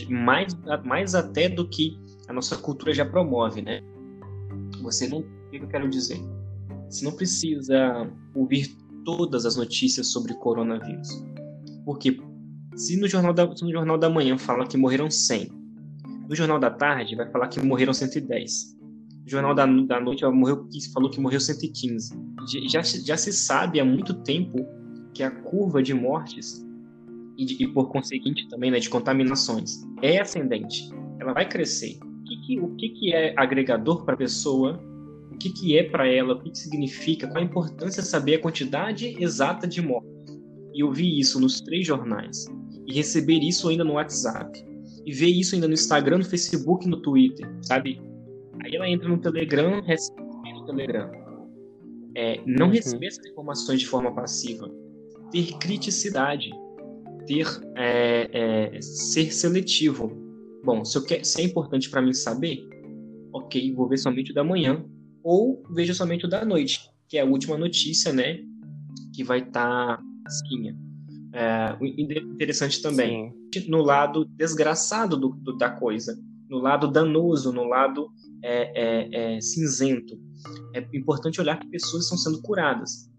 [0.10, 1.96] Mais, mais até do que
[2.28, 3.82] a nossa cultura já promove, né?
[4.82, 5.20] Você não.
[5.20, 6.20] O que eu quero dizer?
[6.90, 11.24] Você não precisa ouvir todas as notícias sobre coronavírus.
[11.86, 12.20] Porque
[12.76, 15.52] se no jornal da, no jornal da manhã fala que morreram 100,
[16.34, 18.76] no jornal da tarde vai falar que morreram 110.
[19.26, 22.12] O jornal da, da noite morreu, falou que morreu 115.
[22.68, 24.58] Já, já se sabe há muito tempo
[25.14, 26.66] que a curva de mortes
[27.38, 30.90] e, de, e por conseguinte também né, de contaminações é ascendente.
[31.20, 32.00] Ela vai crescer.
[32.02, 34.84] O que, que o que, que é agregador para a pessoa?
[35.32, 36.34] O que, que é para ela?
[36.34, 37.28] O que, que significa?
[37.28, 40.12] Qual a importância saber a quantidade exata de mortes?
[40.74, 42.48] E eu vi isso nos três jornais.
[42.88, 44.73] E receber isso ainda no WhatsApp.
[45.06, 48.00] E ver isso ainda no Instagram, no Facebook no Twitter, sabe?
[48.64, 50.22] Aí ela entra no Telegram, recebe
[50.54, 51.12] no Telegram.
[52.16, 52.74] É, não uhum.
[52.74, 54.70] receber essas informações de forma passiva.
[55.32, 56.50] Ter criticidade.
[57.26, 58.30] Ter, é,
[58.76, 60.12] é, ser seletivo.
[60.64, 62.66] Bom, se, eu quer, se é importante para mim saber,
[63.34, 64.86] ok, vou ver somente o da manhã.
[65.24, 68.40] Ou vejo somente o da noite, que é a última notícia, né?
[69.16, 70.04] Que vai estar tá.
[71.34, 73.43] É, interessante também, Sim.
[73.62, 76.18] No lado desgraçado do, do, da coisa,
[76.50, 78.10] no lado danoso, no lado
[78.44, 80.20] é, é, é, cinzento.
[80.76, 83.10] É importante olhar que pessoas estão sendo curadas.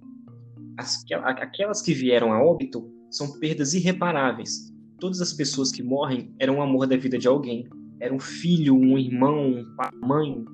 [0.79, 4.73] As, aquelas que vieram a óbito são perdas irreparáveis.
[4.99, 7.69] Todas as pessoas que morrem eram o amor da vida de alguém.
[8.01, 10.45] Era um filho, um irmão, uma mãe.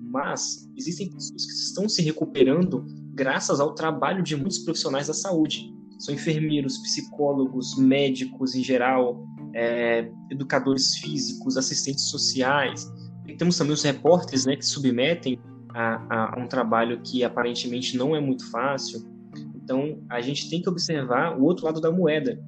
[0.00, 5.73] Mas existem pessoas que estão se recuperando graças ao trabalho de muitos profissionais da saúde.
[5.98, 12.90] São enfermeiros, psicólogos, médicos em geral, é, educadores físicos, assistentes sociais,
[13.26, 15.38] e temos também os repórteres né, que submetem
[15.70, 19.00] a, a, um trabalho que aparentemente não é muito fácil.
[19.56, 22.38] Então, a gente tem que observar o outro lado da moeda.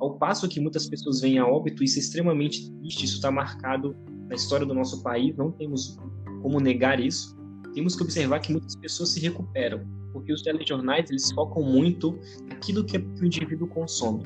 [0.00, 3.94] Ao passo que muitas pessoas vêm a óbito, isso é extremamente triste, isso está marcado
[4.28, 5.96] na história do nosso país, não temos
[6.42, 7.36] como negar isso.
[7.74, 12.84] Temos que observar que muitas pessoas se recuperam, porque os telejornais eles focam muito naquilo
[12.84, 14.24] que o indivíduo consome.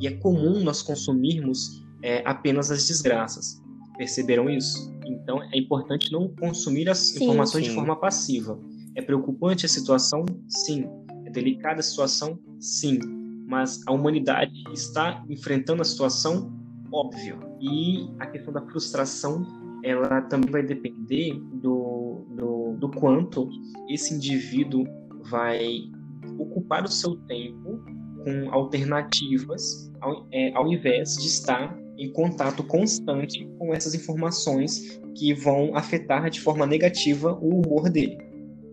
[0.00, 3.62] E é comum nós consumirmos é, apenas as desgraças.
[3.96, 4.92] Perceberam isso?
[5.06, 7.70] Então é importante não consumir as sim, informações sim.
[7.70, 8.58] de forma passiva.
[8.94, 10.24] É preocupante a situação?
[10.48, 10.88] Sim.
[11.24, 12.38] É delicada a situação?
[12.60, 12.98] Sim.
[13.46, 16.52] Mas a humanidade está enfrentando a situação?
[16.92, 17.38] Óbvio.
[17.60, 19.46] E a questão da frustração,
[19.82, 23.48] ela também vai depender do, do, do quanto
[23.88, 24.84] esse indivíduo
[25.30, 25.90] vai
[26.38, 27.82] ocupar o seu tempo
[28.24, 35.34] com alternativas ao, é, ao invés de estar em contato constante com essas informações que
[35.34, 38.18] vão afetar de forma negativa o humor dele.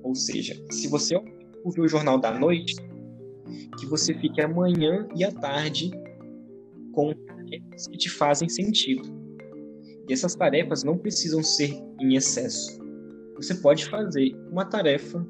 [0.03, 1.15] Ou seja, se você
[1.63, 2.75] ouvir o jornal da noite,
[3.79, 5.91] que você fique amanhã e à tarde
[6.93, 9.03] com tarefas que te fazem sentido.
[10.07, 12.79] E essas tarefas não precisam ser em excesso.
[13.35, 15.25] Você pode fazer uma tarefa,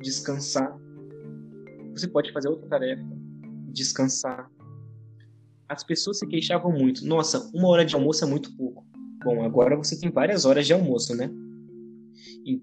[0.00, 0.78] descansar.
[1.92, 3.04] Você pode fazer outra tarefa,
[3.72, 4.50] descansar
[5.68, 7.04] as pessoas se queixavam muito.
[7.04, 8.86] Nossa, uma hora de almoço é muito pouco.
[9.22, 11.30] Bom, agora você tem várias horas de almoço, né?
[12.44, 12.60] E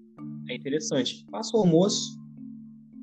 [0.48, 1.24] é interessante.
[1.30, 2.18] Faça o almoço,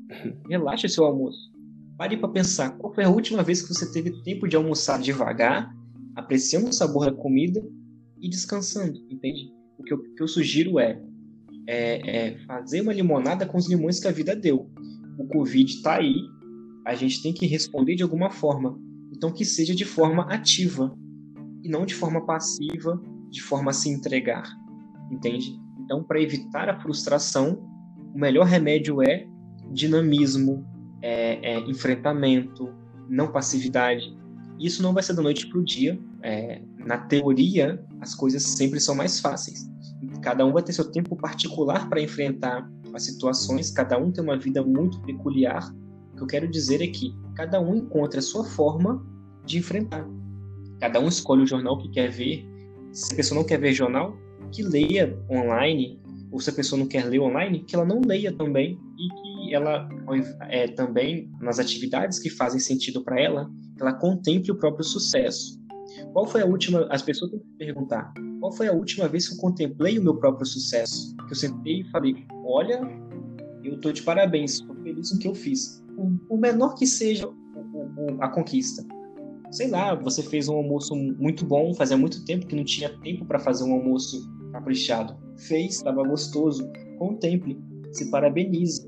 [0.50, 1.52] relaxe seu almoço.
[1.98, 5.74] Pare para pensar qual foi a última vez que você teve tempo de almoçar devagar,
[6.16, 7.64] apreciando o sabor da comida
[8.20, 9.54] e descansando, entende?
[9.78, 11.02] O que eu, que eu sugiro é,
[11.68, 14.70] é, é, fazer uma limonada com os limões que a vida deu.
[15.18, 16.16] O Covid está aí,
[16.86, 18.80] a gente tem que responder de alguma forma.
[19.16, 20.96] Então que seja de forma ativa
[21.64, 24.44] e não de forma passiva, de forma a se entregar,
[25.12, 25.60] entende?
[25.84, 27.62] Então, para evitar a frustração,
[28.14, 29.28] o melhor remédio é
[29.72, 30.66] dinamismo,
[31.02, 32.74] é, é enfrentamento,
[33.10, 34.16] não passividade.
[34.60, 36.00] Isso não vai ser da noite para o dia.
[36.22, 39.70] É, na teoria, as coisas sempre são mais fáceis.
[40.24, 44.38] Cada um vai ter seu tempo particular para enfrentar as situações, cada um tem uma
[44.38, 45.70] vida muito peculiar.
[46.14, 49.06] O que eu quero dizer é que cada um encontra a sua forma
[49.46, 50.08] de enfrentar.
[50.80, 52.48] Cada um escolhe o jornal que quer ver.
[52.94, 54.16] Se a pessoa não quer ver jornal,
[54.52, 56.00] que leia online,
[56.32, 59.54] ou se a pessoa não quer ler online, que ela não leia também e que
[59.54, 59.90] ela
[60.50, 65.60] é, também nas atividades que fazem sentido para ela, ela contemple o próprio sucesso.
[66.14, 66.88] Qual foi a última?
[66.92, 68.14] As pessoas têm que perguntar.
[68.40, 71.16] Qual foi a última vez que eu contemplei o meu próprio sucesso?
[71.28, 72.82] Que eu sentei e falei: Olha,
[73.64, 75.84] eu tô de parabéns, estou feliz com o que eu fiz.
[76.30, 77.28] O, menor que seja
[78.20, 78.86] a conquista.
[79.52, 83.26] Sei lá, você fez um almoço muito bom, fazia muito tempo que não tinha tempo
[83.26, 85.16] para fazer um almoço caprichado.
[85.38, 86.68] Fez, estava gostoso.
[86.98, 87.60] Contemple,
[87.92, 88.88] se parabenize,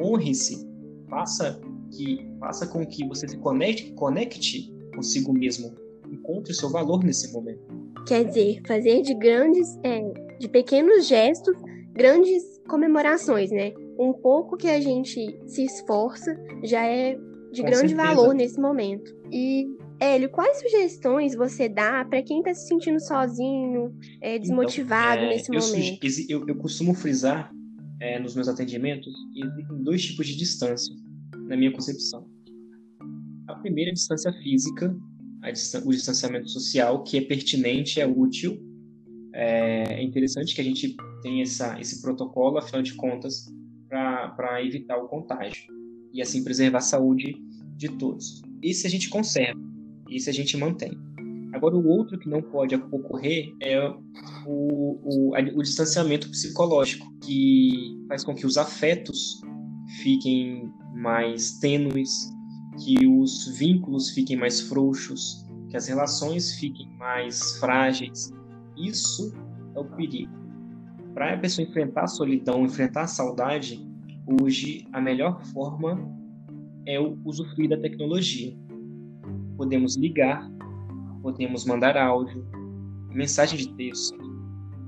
[0.00, 0.66] honre-se,
[1.08, 5.74] faça que faça com que você se conecte, conecte consigo mesmo,
[6.12, 7.60] encontre seu valor nesse momento.
[8.06, 10.00] Quer dizer, fazer de grandes, é,
[10.38, 11.56] de pequenos gestos,
[11.92, 13.72] grandes comemorações, né?
[13.98, 17.18] Um pouco que a gente se esforça já é
[17.52, 18.14] de com grande certeza.
[18.14, 19.12] valor nesse momento.
[19.32, 19.66] E
[20.00, 25.34] Hélio, quais sugestões você dá para quem está se sentindo sozinho, é, desmotivado então, é,
[25.34, 26.06] nesse eu momento?
[26.28, 27.50] Eu, eu, costumo frisar
[28.00, 30.94] é, nos meus atendimentos existem dois tipos de distância,
[31.48, 32.28] na minha concepção.
[33.48, 34.96] A primeira é a distância física,
[35.52, 38.58] distan o distanciamento social, que é pertinente, é útil.
[39.32, 43.46] É, é interessante que a gente tenha essa, esse protocolo, afinal de contas,
[43.88, 45.72] para evitar o contágio
[46.12, 47.36] e assim preservar a saúde
[47.76, 48.42] de todos.
[48.62, 49.60] Isso a gente conserva.
[50.08, 50.92] Isso a gente mantém.
[51.52, 53.80] Agora, o outro que não pode ocorrer é
[54.46, 59.40] o, o, o, distanciamento psicológico, que faz com que os afetos
[60.02, 62.30] fiquem mais tênues,
[62.78, 68.32] que os vínculos fiquem mais frouxos, que as relações fiquem mais frágeis.
[68.76, 69.32] Isso
[69.74, 70.32] é o perigo.
[71.14, 73.86] Para a pessoa enfrentar a solidão, enfrentar a saudade,
[74.40, 75.98] hoje a melhor forma
[76.86, 78.56] é o usufruir da tecnologia
[79.58, 80.48] podemos ligar,
[81.20, 82.46] podemos mandar áudio,
[83.10, 84.16] mensagem de texto,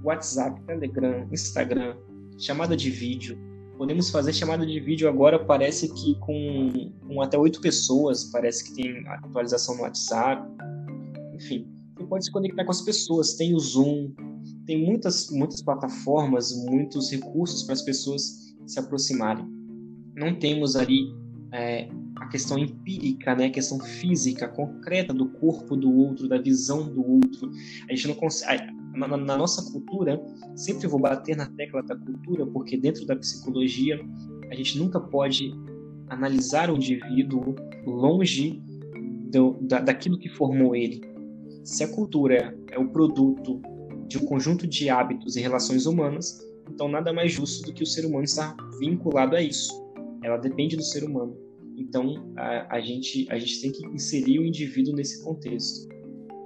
[0.04, 1.96] WhatsApp, Telegram, Instagram,
[2.38, 3.36] chamada de vídeo.
[3.80, 8.74] Podemos fazer chamada de vídeo agora, parece que com, com até oito pessoas, parece que
[8.74, 10.46] tem atualização no WhatsApp.
[11.34, 11.66] Enfim,
[11.96, 14.12] você pode se conectar com as pessoas, tem o Zoom,
[14.66, 19.46] tem muitas, muitas plataformas, muitos recursos para as pessoas se aproximarem.
[20.14, 21.00] Não temos ali
[21.50, 26.86] é, a questão empírica, né, a questão física, concreta do corpo do outro, da visão
[26.86, 27.50] do outro.
[27.88, 28.78] A gente não consegue.
[28.94, 30.20] Na, na, nossa cultura,
[30.56, 34.00] sempre vou bater na tecla da cultura, porque dentro da psicologia
[34.50, 35.52] a gente nunca pode
[36.08, 37.54] analisar o indivíduo
[37.86, 38.60] longe
[39.30, 41.00] do, da, daquilo que formou ele.
[41.62, 43.60] Se a cultura é o produto
[44.08, 47.86] de um conjunto de hábitos e relações humanas, então nada mais justo do que o
[47.86, 49.72] ser humano estar vinculado a isso.
[50.22, 51.36] Ela depende do ser humano.
[51.76, 55.88] Então, a, a, gente, a gente tem que inserir o indivíduo nesse contexto.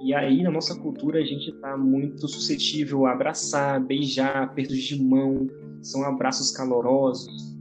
[0.01, 5.01] E aí, na nossa cultura, a gente está muito suscetível a abraçar, beijar, apertos de
[5.01, 5.47] mão,
[5.81, 7.55] são abraços calorosos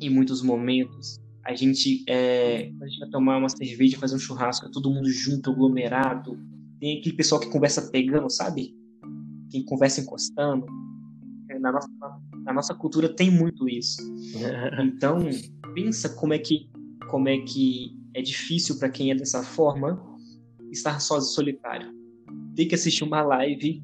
[0.00, 1.18] em muitos momentos.
[1.44, 5.10] A gente, é, a gente vai tomar uma cerveja, fazer um churrasco, é todo mundo
[5.10, 6.38] junto, aglomerado.
[6.78, 8.74] Tem aquele pessoal que conversa pegando, sabe?
[9.50, 10.66] Quem conversa encostando.
[11.48, 11.88] É, na nossa,
[12.44, 13.98] na nossa cultura tem muito isso.
[14.82, 15.18] Então,
[15.74, 16.68] pensa como é que
[17.08, 20.09] como é que é difícil para quem é dessa forma
[20.70, 21.92] estar sozinho, solitário.
[22.54, 23.82] Ter que assistir uma live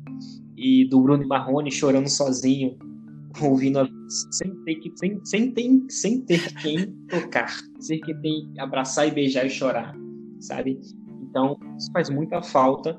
[0.56, 2.78] e do Bruno Marrone chorando sozinho,
[3.40, 8.52] ouvindo a, sem ter que sem, sem, ter, sem ter quem tocar, sem ter quem
[8.58, 9.94] abraçar e beijar e chorar,
[10.40, 10.80] sabe?
[11.22, 12.98] Então isso faz muita falta,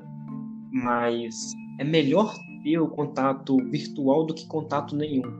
[0.72, 1.34] mas
[1.80, 5.32] é melhor ter o contato virtual do que contato nenhum,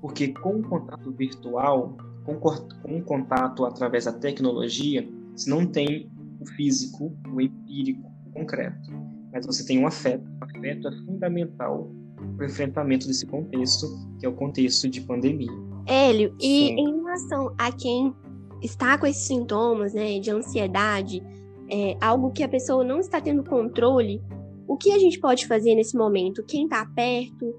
[0.00, 6.10] porque com o contato virtual com, com contato através da tecnologia, se não tem
[6.42, 8.90] o físico, o empírico, o concreto.
[9.32, 10.24] Mas você tem um afeto.
[10.40, 11.90] O afeto é fundamental
[12.36, 13.86] para o enfrentamento desse contexto,
[14.18, 15.50] que é o contexto de pandemia.
[15.86, 16.76] Hélio, e Sim.
[16.78, 18.14] em relação a quem
[18.62, 21.22] está com esses sintomas né, de ansiedade,
[21.68, 24.20] é, algo que a pessoa não está tendo controle,
[24.66, 26.44] o que a gente pode fazer nesse momento?
[26.44, 27.54] Quem está perto?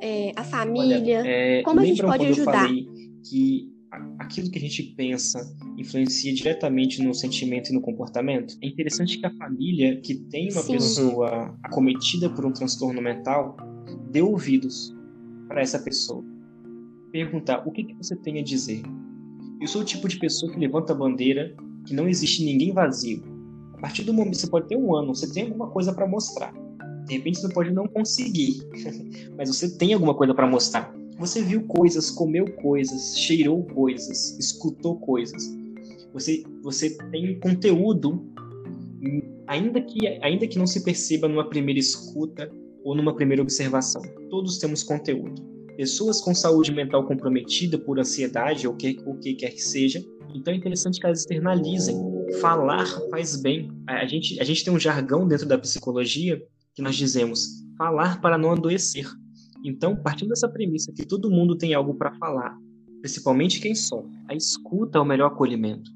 [0.00, 1.20] É, a família?
[1.20, 2.68] Olha, é, como a gente pode ajudar?
[2.68, 3.68] Que
[4.18, 5.40] aquilo que a gente pensa
[5.76, 8.56] influencia diretamente no sentimento e no comportamento.
[8.62, 10.72] É interessante que a família que tem uma Sim.
[10.72, 13.56] pessoa acometida por um transtorno mental
[14.10, 14.94] dê ouvidos
[15.46, 16.24] para essa pessoa.
[17.10, 18.82] Perguntar o que, que você tem a dizer.
[19.60, 23.22] Eu sou o tipo de pessoa que levanta a bandeira que não existe ninguém vazio.
[23.74, 26.52] A partir do momento você pode ter um ano, você tem alguma coisa para mostrar.
[27.06, 28.60] De repente você pode não conseguir,
[29.36, 30.97] mas você tem alguma coisa para mostrar.
[31.18, 35.42] Você viu coisas, comeu coisas, cheirou coisas, escutou coisas.
[36.12, 38.24] Você, você tem conteúdo,
[39.46, 42.50] ainda que, ainda que não se perceba numa primeira escuta
[42.84, 44.02] ou numa primeira observação.
[44.30, 45.42] Todos temos conteúdo.
[45.76, 50.04] Pessoas com saúde mental comprometida por ansiedade ou que, o que quer que seja,
[50.34, 51.96] então é interessante que elas externalizem.
[52.40, 53.70] Falar faz bem.
[53.86, 56.42] A gente, a gente tem um jargão dentro da psicologia
[56.74, 59.06] que nós dizemos falar para não adoecer.
[59.64, 62.56] Então, partindo dessa premissa que todo mundo tem algo para falar,
[63.00, 65.90] principalmente quem sofre, a escuta é o melhor acolhimento.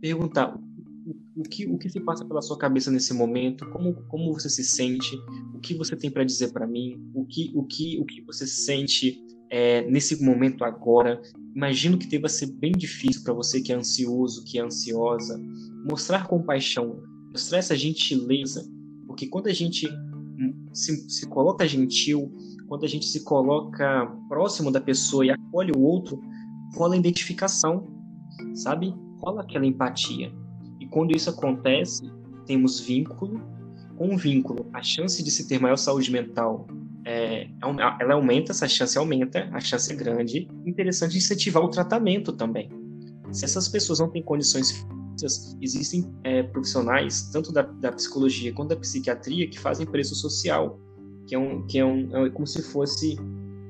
[0.00, 4.32] Perguntar o, o, que, o que se passa pela sua cabeça nesse momento, como, como
[4.32, 5.16] você se sente,
[5.54, 8.46] o que você tem para dizer para mim, o que, o, que, o que você
[8.46, 11.20] sente é, nesse momento agora.
[11.54, 15.40] Imagino que deva ser bem difícil para você que é ansioso, que é ansiosa.
[15.88, 17.02] Mostrar compaixão,
[17.32, 18.68] mostrar essa gentileza,
[19.06, 19.88] porque quando a gente
[20.72, 22.32] se, se coloca gentil,
[22.68, 26.20] quando a gente se coloca próximo da pessoa e acolhe o outro,
[26.74, 27.88] rola identificação,
[28.54, 28.94] sabe?
[29.20, 30.32] Rola aquela empatia.
[30.78, 32.10] E quando isso acontece,
[32.46, 33.40] temos vínculo.
[33.96, 36.68] Com vínculo, a chance de se ter maior saúde mental
[37.04, 37.48] é,
[38.00, 40.46] ela aumenta, essa chance aumenta, a chance é grande.
[40.66, 42.70] Interessante incentivar o tratamento também.
[43.32, 44.86] Se essas pessoas não têm condições
[45.60, 50.78] existem é, profissionais, tanto da, da, psicologia quanto da psiquiatria, que fazem preço social
[51.28, 53.16] que é, um, que é, um, é como se fosse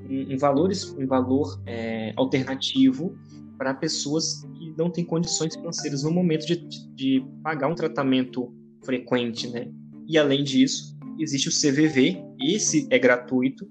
[0.09, 3.18] um, um valor, um valor é, alternativo
[3.59, 6.56] para pessoas que não têm condições financeiras no momento de,
[6.94, 8.54] de, pagar um tratamento
[8.84, 9.68] frequente, né?
[10.06, 13.68] E além disso, existe o CVV, esse é gratuito,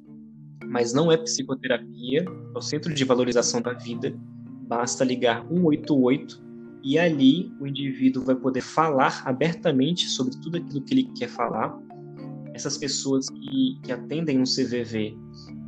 [0.65, 4.13] mas não é psicoterapia, é o Centro de Valorização da Vida.
[4.67, 6.45] Basta ligar 188
[6.83, 11.79] e ali o indivíduo vai poder falar abertamente sobre tudo aquilo que ele quer falar
[12.57, 15.15] essas pessoas que, que atendem no CVV,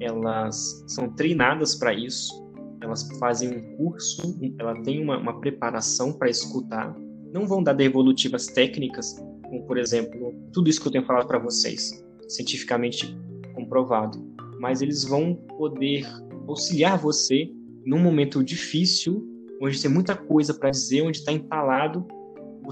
[0.01, 2.33] elas são treinadas para isso,
[2.81, 6.95] elas fazem um curso, ela tem uma, uma preparação para escutar,
[7.31, 11.37] não vão dar devolutivas técnicas, como por exemplo, tudo isso que eu tenho falado para
[11.37, 13.15] vocês, cientificamente
[13.53, 14.17] comprovado,
[14.59, 16.07] mas eles vão poder
[16.47, 17.51] auxiliar você
[17.85, 19.23] num momento difícil,
[19.61, 22.07] onde tem muita coisa para dizer, onde está entalado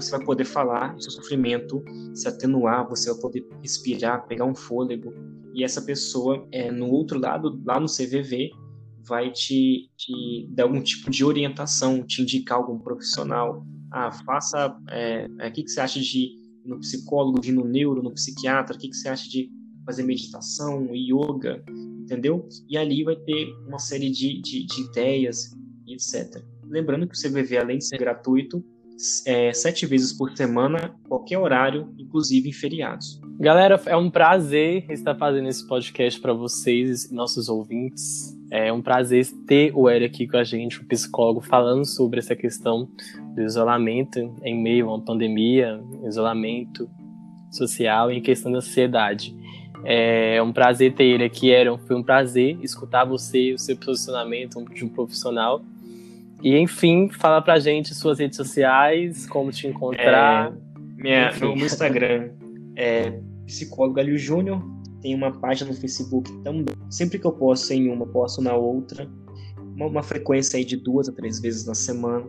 [0.00, 1.82] você vai poder falar, seu sofrimento
[2.14, 5.12] se atenuar, você vai poder respirar, pegar um fôlego.
[5.54, 8.50] E essa pessoa, é, no outro lado, lá no CVV,
[9.06, 13.66] vai te, te dar algum tipo de orientação, te indicar algum profissional.
[13.90, 14.76] Ah, faça.
[14.90, 16.32] É, é, o que, que você acha de ir
[16.64, 18.76] no psicólogo, de ir no neuro, no psiquiatra?
[18.76, 19.50] O que, que você acha de
[19.84, 21.64] fazer meditação, yoga?
[22.02, 22.46] Entendeu?
[22.68, 25.56] E ali vai ter uma série de, de, de ideias
[25.92, 26.42] etc.
[26.64, 28.64] Lembrando que o CVV, além de ser gratuito,
[29.26, 33.20] é, sete vezes por semana, qualquer horário, inclusive em feriados.
[33.38, 38.36] Galera, é um prazer estar fazendo esse podcast para vocês, nossos ouvintes.
[38.50, 42.34] É um prazer ter o Hélio aqui com a gente, o psicólogo, falando sobre essa
[42.34, 42.88] questão
[43.34, 46.90] do isolamento em meio a uma pandemia, isolamento
[47.50, 49.36] social em questão da ansiedade.
[49.84, 51.78] É um prazer ter ele aqui, Aaron.
[51.78, 55.62] Foi um prazer escutar você, o seu posicionamento de um profissional
[56.42, 60.52] e enfim, fala pra gente suas redes sociais, como te encontrar.
[60.52, 62.30] É, minha, no Instagram
[62.76, 64.62] é psicólogo Alio Júnior.
[65.00, 66.74] Tem uma página no Facebook também.
[66.90, 69.08] Sempre que eu posto em uma, posto na outra.
[69.74, 72.26] Uma, uma frequência aí de duas a três vezes na semana.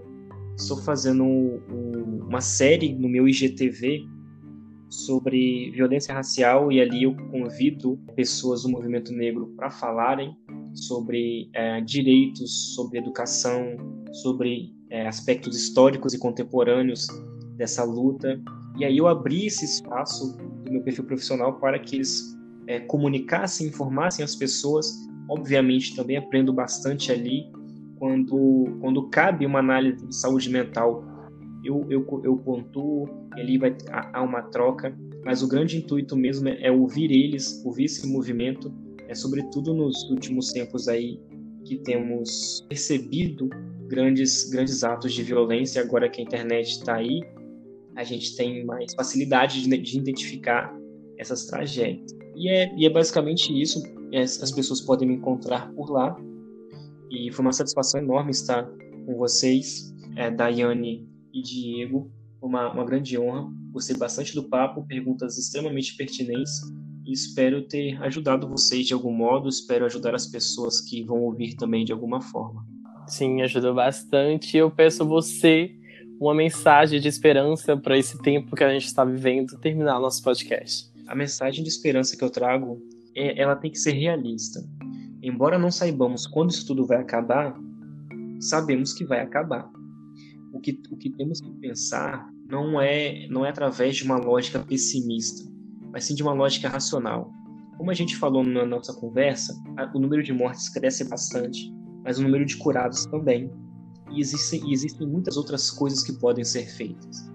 [0.58, 4.06] Estou fazendo um, um, uma série no meu IGTV
[4.90, 10.36] sobre violência racial e ali eu convido pessoas do movimento negro para falarem
[10.74, 13.78] sobre é, direitos, sobre educação,
[14.12, 17.08] sobre é, aspectos históricos e contemporâneos
[17.56, 18.42] dessa luta.
[18.78, 23.68] E aí eu abri esse espaço do meu perfil profissional para que eles é, comunicassem,
[23.68, 24.94] informassem as pessoas.
[25.30, 27.52] Obviamente também aprendo bastante ali
[27.98, 31.04] quando, quando cabe uma análise de saúde mental
[31.64, 36.72] eu, eu, eu pontuo, ali vai há uma troca, mas o grande intuito mesmo é,
[36.72, 38.74] ouvir eles, ouvir esse movimento,
[39.10, 41.20] é sobretudo nos últimos tempos aí
[41.66, 43.50] que temos percebido
[43.88, 45.82] grandes grandes atos de violência.
[45.82, 47.22] Agora que a internet está aí
[47.96, 50.74] a gente tem mais facilidade de, de identificar
[51.18, 52.16] essas tragédias.
[52.36, 53.84] E é, e é basicamente isso.
[54.14, 56.16] As pessoas podem me encontrar por lá.
[57.12, 58.64] E foi uma satisfação enorme estar
[59.06, 62.10] com vocês é, Daiane e Diego.
[62.42, 63.52] Uma, uma grande honra.
[63.72, 66.62] Gostei bastante do papo, perguntas extremamente pertinentes
[67.12, 69.50] espero ter ajudado vocês de algum modo.
[69.50, 72.66] Espero ajudar as pessoas que vão ouvir também de alguma forma.
[73.08, 74.58] Sim, ajudou bastante.
[74.58, 75.72] Eu peço a você
[76.20, 80.90] uma mensagem de esperança para esse tempo que a gente está vivendo, terminar nosso podcast.
[81.08, 82.82] A mensagem de esperança que eu trago,
[83.16, 84.64] é, ela tem que ser realista.
[85.22, 87.58] Embora não saibamos quando isso tudo vai acabar,
[88.40, 89.70] sabemos que vai acabar
[90.52, 94.60] o que, o que temos que pensar não é, não é através de uma lógica
[94.60, 95.49] pessimista,
[95.92, 97.32] mas sim de uma lógica racional.
[97.78, 99.54] Como a gente falou na nossa conversa,
[99.94, 101.74] o número de mortes cresce bastante,
[102.04, 103.52] mas o número de curados também.
[104.12, 107.32] E existem, e existem muitas outras coisas que podem ser feitas.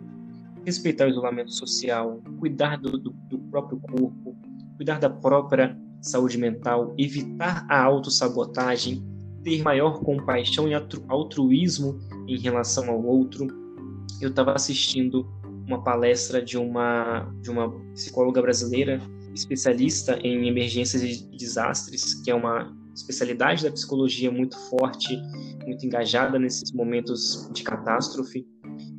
[0.66, 4.36] Respeitar o isolamento social, cuidar do, do, do próprio corpo,
[4.76, 9.02] cuidar da própria saúde mental, evitar a autossabotagem,
[9.42, 10.74] ter maior compaixão e
[11.08, 13.46] altruísmo em relação ao outro.
[14.20, 15.26] Eu estava assistindo
[15.66, 19.00] uma palestra de uma, de uma psicóloga brasileira
[19.34, 25.20] especialista em emergências e desastres, que é uma especialidade da psicologia muito forte,
[25.66, 28.46] muito engajada nesses momentos de catástrofe.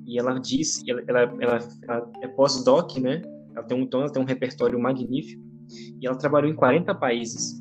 [0.06, 3.22] E ela disse, ela, ela, ela, ela é pós-doc, né?
[3.56, 5.42] Ela tem, um, então ela tem um repertório magnífico.
[6.02, 7.60] E ela trabalhou em 40 países.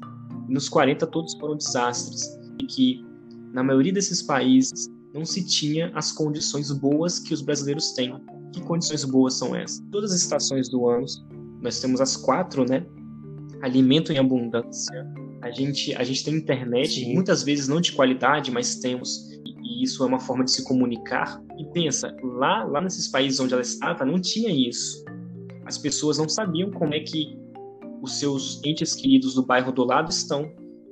[0.48, 2.26] Nos 40 todos foram desastres.
[2.60, 3.04] E que,
[3.52, 8.12] na maioria desses países, não se tinha as condições boas que os brasileiros têm.
[8.54, 9.82] Que condições boas são essas?
[9.90, 11.06] Todas as estações do ano,
[11.60, 12.86] nós temos as quatro, né?
[13.60, 15.12] Alimento em abundância.
[15.42, 17.14] A gente, a gente tem internet, Sim.
[17.14, 19.28] muitas vezes não de qualidade, mas temos.
[19.44, 21.42] E isso é uma forma de se comunicar.
[21.58, 25.04] E pensa, lá, lá nesses países onde ela estava, não tinha isso.
[25.66, 27.36] As pessoas não sabiam como é que
[28.00, 30.48] os seus entes queridos do bairro do lado estão,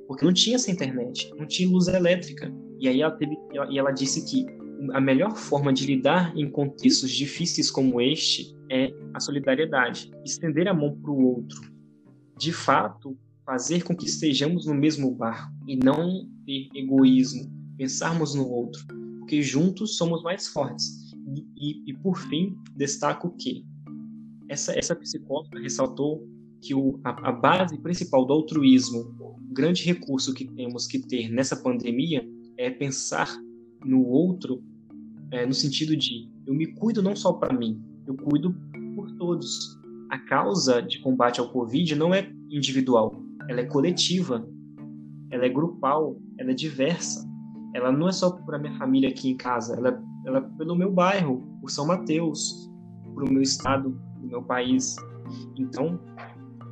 [0.08, 2.52] porque não tinha essa internet, não tinha luz elétrica.
[2.80, 3.38] E aí ela, teve,
[3.70, 4.44] e ela disse que
[4.92, 10.74] a melhor forma de lidar em contextos difíceis como este é a solidariedade, estender a
[10.74, 11.60] mão para o outro.
[12.38, 18.48] De fato, fazer com que estejamos no mesmo barco e não ter egoísmo, pensarmos no
[18.48, 18.84] outro,
[19.18, 21.12] porque juntos somos mais fortes.
[21.34, 23.64] E, e, e por fim, destaco que
[24.48, 26.26] essa, essa psicóloga ressaltou
[26.60, 31.28] que o, a, a base principal do altruísmo, o grande recurso que temos que ter
[31.30, 32.26] nessa pandemia,
[32.56, 33.28] é pensar
[33.84, 34.62] no outro
[35.32, 38.54] é, no sentido de eu me cuido não só para mim, eu cuido
[38.94, 39.80] por todos.
[40.10, 44.46] A causa de combate ao Covid não é individual, ela é coletiva,
[45.30, 47.26] ela é grupal, ela é diversa.
[47.74, 50.92] Ela não é só para minha família aqui em casa, ela, ela é pelo meu
[50.92, 52.70] bairro, por São Mateus,
[53.14, 54.94] para o meu estado, o meu país.
[55.58, 55.98] Então,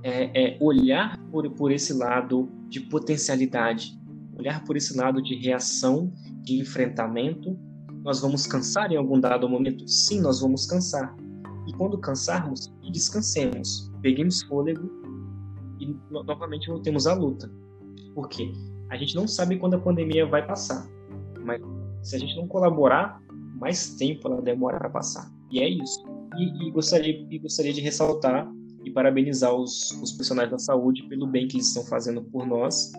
[0.02, 3.98] é, é olhar por, por esse lado de potencialidade,
[4.38, 7.58] olhar por esse lado de reação, de enfrentamento.
[8.02, 9.86] Nós vamos cansar em algum dado momento?
[9.86, 11.14] Sim, nós vamos cansar.
[11.66, 14.90] E quando cansarmos, descansemos, peguemos fôlego
[15.78, 17.50] e novamente voltemos à luta.
[18.14, 18.52] Por quê?
[18.90, 20.86] A gente não sabe quando a pandemia vai passar,
[21.44, 21.60] mas
[22.02, 23.22] se a gente não colaborar,
[23.58, 25.30] mais tempo ela demora para passar.
[25.50, 26.02] E é isso.
[26.36, 28.50] E, e, gostaria, e gostaria de ressaltar
[28.84, 32.92] e parabenizar os, os profissionais da saúde pelo bem que eles estão fazendo por nós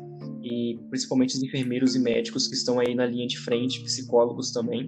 [0.43, 4.87] e principalmente os enfermeiros e médicos que estão aí na linha de frente, psicólogos também.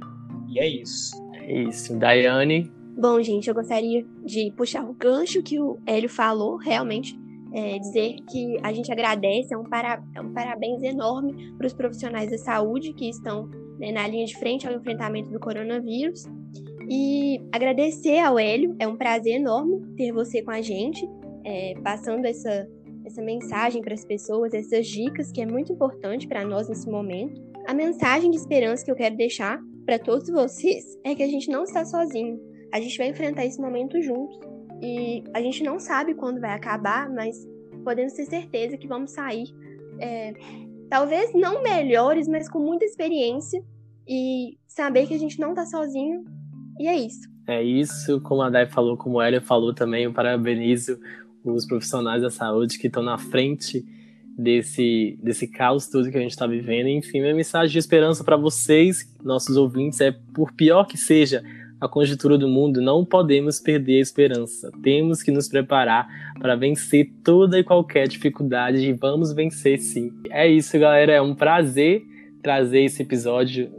[0.49, 1.11] E é isso.
[1.33, 1.97] É isso.
[1.97, 2.71] Daiane?
[2.97, 7.19] Bom, gente, eu gostaria de puxar o gancho que o Hélio falou, realmente.
[7.55, 11.73] É, dizer que a gente agradece, é um, para, é um parabéns enorme para os
[11.73, 13.47] profissionais da saúde que estão
[13.77, 16.25] né, na linha de frente ao enfrentamento do coronavírus.
[16.89, 21.07] E agradecer ao Hélio, é um prazer enorme ter você com a gente,
[21.43, 22.67] é, passando essa,
[23.05, 27.41] essa mensagem para as pessoas, essas dicas que é muito importante para nós nesse momento.
[27.67, 31.49] A mensagem de esperança que eu quero deixar para todos vocês é que a gente
[31.49, 32.39] não está sozinho.
[32.73, 34.39] A gente vai enfrentar esse momento juntos.
[34.81, 37.37] E a gente não sabe quando vai acabar, mas
[37.83, 39.45] podemos ter certeza que vamos sair,
[39.99, 40.33] é,
[40.89, 43.63] talvez não melhores, mas com muita experiência
[44.07, 46.23] e saber que a gente não está sozinho.
[46.79, 47.31] E é isso.
[47.47, 50.97] É isso, como a Dai falou, como a Elia falou também, eu parabenizo
[51.43, 53.85] os profissionais da saúde que estão na frente
[54.37, 56.87] desse, desse caos todo que a gente está vivendo.
[56.87, 61.43] Enfim, minha mensagem de esperança para vocês, nossos ouvintes, é por pior que seja
[61.79, 64.71] a conjuntura do mundo, não podemos perder a esperança.
[64.81, 66.07] Temos que nos preparar
[66.39, 70.09] para vencer toda e qualquer dificuldade e vamos vencer sim.
[70.29, 71.11] É isso, galera.
[71.11, 72.01] É um prazer
[72.41, 73.69] trazer esse episódio,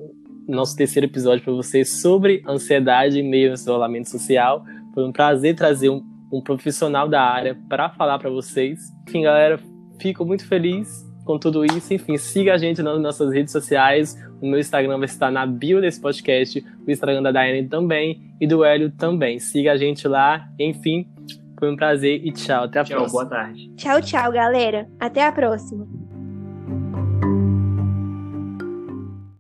[0.47, 4.65] nosso terceiro episódio para vocês sobre ansiedade em meio ao isolamento social.
[4.93, 6.05] Foi um prazer trazer um,
[6.37, 8.93] um profissional da área para falar para vocês.
[9.09, 9.59] Enfim, galera,
[10.01, 11.95] fico muito feliz com tudo isso.
[11.95, 14.17] Enfim, siga a gente nas nossas redes sociais.
[14.41, 18.47] O meu Instagram vai estar na bio desse podcast, o Instagram da Daiane também e
[18.47, 19.39] do Hélio também.
[19.39, 20.49] Siga a gente lá.
[20.59, 21.09] Enfim,
[21.59, 22.65] foi um prazer e tchau.
[22.65, 23.21] Até a tchau, próxima.
[23.21, 23.71] Boa tarde.
[23.77, 24.87] Tchau, tchau, galera.
[25.01, 26.04] Até a próxima.